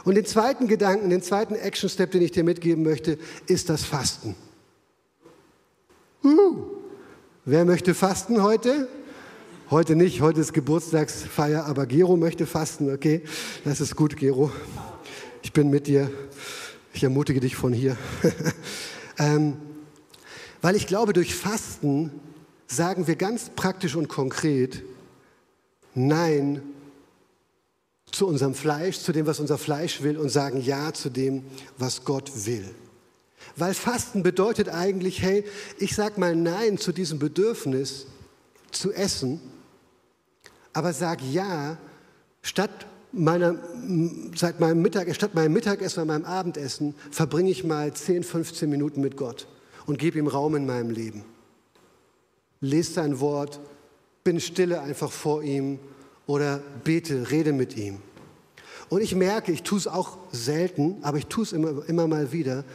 [0.03, 4.35] Und den zweiten Gedanken, den zweiten Action-Step, den ich dir mitgeben möchte, ist das Fasten.
[6.25, 6.65] Uh,
[7.45, 8.87] wer möchte fasten heute?
[9.69, 13.21] Heute nicht, heute ist Geburtstagsfeier, aber Gero möchte fasten, okay?
[13.63, 14.51] Das ist gut, Gero.
[15.43, 16.09] Ich bin mit dir.
[16.93, 17.95] Ich ermutige dich von hier.
[19.19, 19.57] ähm,
[20.63, 22.09] weil ich glaube, durch Fasten
[22.65, 24.81] sagen wir ganz praktisch und konkret
[25.93, 26.63] Nein
[28.11, 31.43] zu unserem Fleisch, zu dem, was unser Fleisch will und sagen Ja zu dem,
[31.77, 32.73] was Gott will.
[33.55, 35.45] Weil Fasten bedeutet eigentlich, hey,
[35.77, 38.07] ich sage mal Nein zu diesem Bedürfnis
[38.71, 39.39] zu essen,
[40.73, 41.77] aber sag Ja,
[42.41, 43.57] statt meiner,
[44.35, 48.99] seit meinem Mittag, statt meinem Mittagessen oder meinem Abendessen verbringe ich mal 10, 15 Minuten
[48.99, 49.47] mit Gott
[49.85, 51.23] und gebe ihm Raum in meinem Leben.
[52.59, 53.59] Lese sein Wort,
[54.23, 55.79] bin stille einfach vor ihm
[56.27, 57.99] oder bete, rede mit ihm.
[58.89, 62.31] Und ich merke, ich tue es auch selten, aber ich tue es immer, immer mal
[62.31, 62.65] wieder,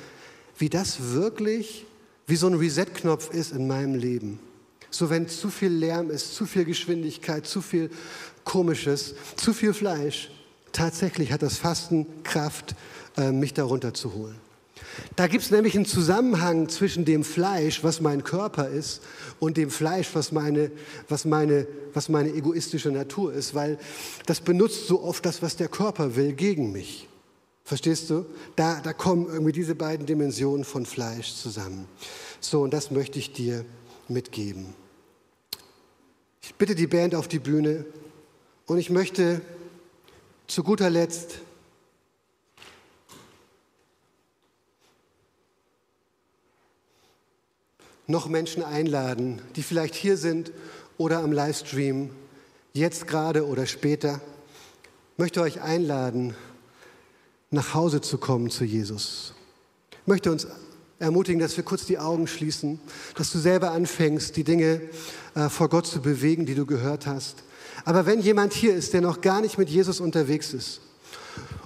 [0.61, 1.87] wie das wirklich
[2.27, 4.39] wie so ein Reset-Knopf ist in meinem Leben.
[4.91, 7.91] So wenn zu viel Lärm ist, zu viel Geschwindigkeit, zu viel
[8.45, 10.31] Komisches, zu viel Fleisch,
[10.73, 12.77] tatsächlich hat das Fasten Kraft,
[13.17, 14.37] äh, mich darunter zu holen.
[15.17, 19.03] Da gibt es nämlich einen Zusammenhang zwischen dem Fleisch, was mein Körper ist,
[19.39, 20.71] und dem Fleisch, was meine,
[21.09, 23.79] was, meine, was meine egoistische Natur ist, weil
[24.27, 27.09] das benutzt so oft das, was der Körper will, gegen mich.
[27.65, 28.27] Verstehst du?
[28.57, 31.87] Da, da kommen irgendwie diese beiden Dimensionen von Fleisch zusammen.
[32.41, 33.65] So, und das möchte ich dir
[34.09, 34.75] mitgeben.
[36.43, 37.85] Ich bitte die Band auf die Bühne
[38.67, 39.41] und ich möchte
[40.47, 41.41] zu guter Letzt
[48.11, 50.53] noch Menschen einladen, die vielleicht hier sind
[50.99, 52.11] oder am Livestream,
[52.73, 54.21] jetzt gerade oder später.
[55.13, 56.35] Ich möchte euch einladen,
[57.51, 59.35] nach Hause zu kommen zu Jesus.
[59.91, 60.47] Ich möchte uns
[60.99, 62.79] ermutigen, dass wir kurz die Augen schließen,
[63.17, 64.81] dass du selber anfängst, die Dinge
[65.35, 67.43] äh, vor Gott zu bewegen, die du gehört hast.
[67.85, 70.81] Aber wenn jemand hier ist, der noch gar nicht mit Jesus unterwegs ist,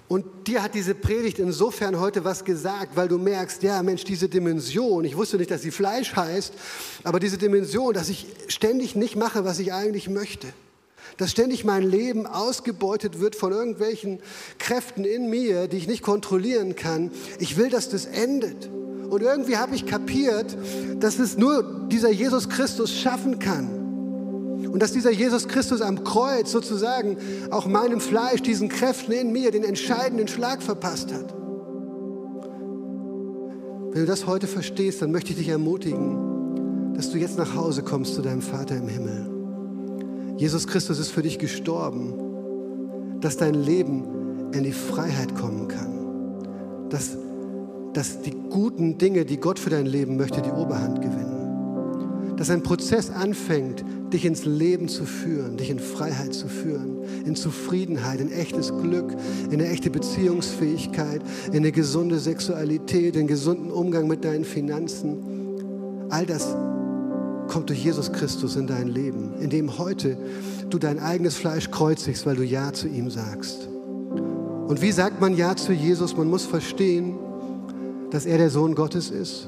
[0.07, 4.28] und dir hat diese Predigt insofern heute was gesagt, weil du merkst, ja Mensch, diese
[4.28, 6.53] Dimension, ich wusste nicht, dass sie Fleisch heißt,
[7.05, 10.49] aber diese Dimension, dass ich ständig nicht mache, was ich eigentlich möchte
[11.17, 14.21] dass ständig mein Leben ausgebeutet wird von irgendwelchen
[14.59, 17.11] Kräften in mir, die ich nicht kontrollieren kann.
[17.39, 18.69] Ich will, dass das endet.
[19.09, 20.57] Und irgendwie habe ich kapiert,
[20.99, 23.85] dass es nur dieser Jesus Christus schaffen kann.
[24.71, 27.17] Und dass dieser Jesus Christus am Kreuz sozusagen
[27.51, 31.33] auch meinem Fleisch, diesen Kräften in mir, den entscheidenden Schlag verpasst hat.
[33.93, 37.85] Wenn du das heute verstehst, dann möchte ich dich ermutigen, dass du jetzt nach Hause
[37.85, 39.34] kommst zu deinem Vater im Himmel.
[40.37, 47.16] Jesus Christus ist für dich gestorben, dass dein Leben in die Freiheit kommen kann, dass,
[47.93, 52.62] dass die guten Dinge, die Gott für dein Leben möchte, die Oberhand gewinnen, dass ein
[52.62, 58.32] Prozess anfängt, dich ins Leben zu führen, dich in Freiheit zu führen, in Zufriedenheit, in
[58.32, 59.12] echtes Glück,
[59.47, 66.09] in eine echte Beziehungsfähigkeit, in eine gesunde Sexualität, in gesunden Umgang mit deinen Finanzen.
[66.11, 66.57] All das
[67.49, 70.17] kommt durch Jesus Christus in dein Leben, indem heute
[70.71, 73.69] du dein eigenes Fleisch kreuzigst, weil du Ja zu ihm sagst.
[74.67, 76.17] Und wie sagt man Ja zu Jesus?
[76.17, 77.17] Man muss verstehen,
[78.11, 79.47] dass er der Sohn Gottes ist.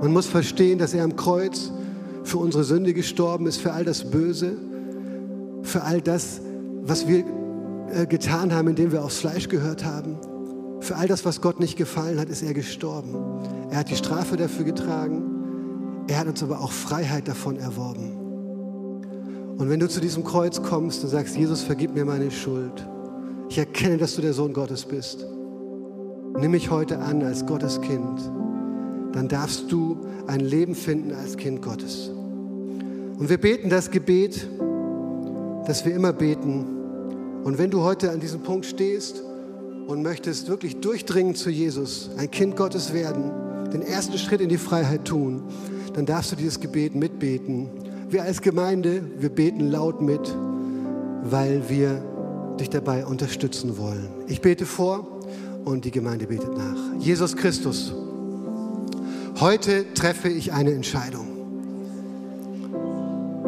[0.00, 1.70] Man muss verstehen, dass er am Kreuz
[2.24, 4.52] für unsere Sünde gestorben ist, für all das Böse,
[5.62, 6.40] für all das,
[6.82, 7.24] was wir
[7.92, 10.16] äh, getan haben, indem wir aufs Fleisch gehört haben.
[10.80, 13.14] Für all das, was Gott nicht gefallen hat, ist er gestorben.
[13.70, 15.37] Er hat die Strafe dafür getragen.
[16.08, 18.28] Er hat uns aber auch Freiheit davon erworben.
[19.58, 22.86] Und wenn du zu diesem Kreuz kommst und sagst, Jesus, vergib mir meine Schuld.
[23.50, 25.26] Ich erkenne, dass du der Sohn Gottes bist.
[26.38, 28.20] nimm mich heute an als Gottes Kind,
[29.12, 29.96] dann darfst du
[30.26, 32.10] ein Leben finden als Kind Gottes.
[33.18, 34.46] Und wir beten das Gebet,
[35.66, 36.64] das wir immer beten.
[37.44, 39.22] Und wenn du heute an diesem Punkt stehst
[39.86, 43.32] und möchtest wirklich durchdringen zu Jesus, ein Kind Gottes werden,
[43.72, 45.42] den ersten Schritt in die Freiheit tun,
[45.98, 47.68] dann darfst du dieses Gebet mitbeten.
[48.08, 50.32] Wir als Gemeinde, wir beten laut mit,
[51.24, 52.00] weil wir
[52.60, 54.08] dich dabei unterstützen wollen.
[54.28, 55.18] Ich bete vor
[55.64, 56.76] und die Gemeinde betet nach.
[57.00, 57.92] Jesus Christus,
[59.40, 61.26] heute treffe ich eine Entscheidung.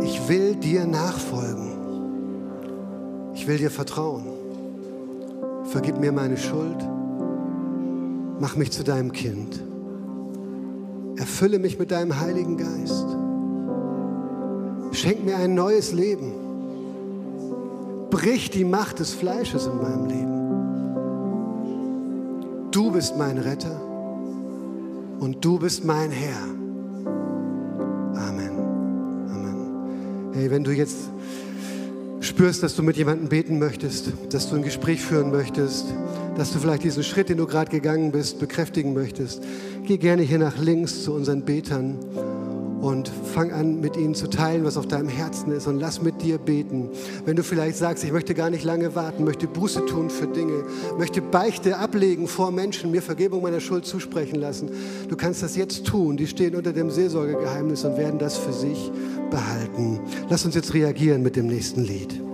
[0.03, 1.71] Ich will dir nachfolgen.
[3.33, 4.25] Ich will dir vertrauen.
[5.67, 6.85] Vergib mir meine Schuld.
[8.41, 9.70] Mach mich zu deinem Kind.
[11.21, 13.05] Erfülle mich mit deinem Heiligen Geist.
[14.93, 16.33] Schenk mir ein neues Leben.
[18.09, 20.41] Brich die Macht des Fleisches in meinem Leben.
[22.71, 23.79] Du bist mein Retter
[25.21, 26.43] und du bist mein Herr.
[28.15, 28.59] Amen.
[29.29, 30.31] Amen.
[30.33, 30.97] Hey, wenn du jetzt
[32.21, 35.85] spürst, dass du mit jemandem beten möchtest, dass du ein Gespräch führen möchtest,
[36.37, 39.43] dass du vielleicht diesen Schritt, den du gerade gegangen bist, bekräftigen möchtest,
[39.85, 41.99] geh gerne hier nach links zu unseren Betern
[42.81, 46.23] und fang an, mit ihnen zu teilen, was auf deinem Herzen ist und lass mit
[46.23, 46.89] dir beten.
[47.25, 50.65] Wenn du vielleicht sagst, ich möchte gar nicht lange warten, möchte Buße tun für Dinge,
[50.99, 54.71] möchte Beichte ablegen vor Menschen, mir Vergebung meiner Schuld zusprechen lassen,
[55.09, 56.17] du kannst das jetzt tun.
[56.17, 58.91] Die stehen unter dem Seelsorgegeheimnis und werden das für sich
[59.31, 60.01] behalten.
[60.29, 62.30] Lass uns jetzt reagieren mit dem nächsten Lied.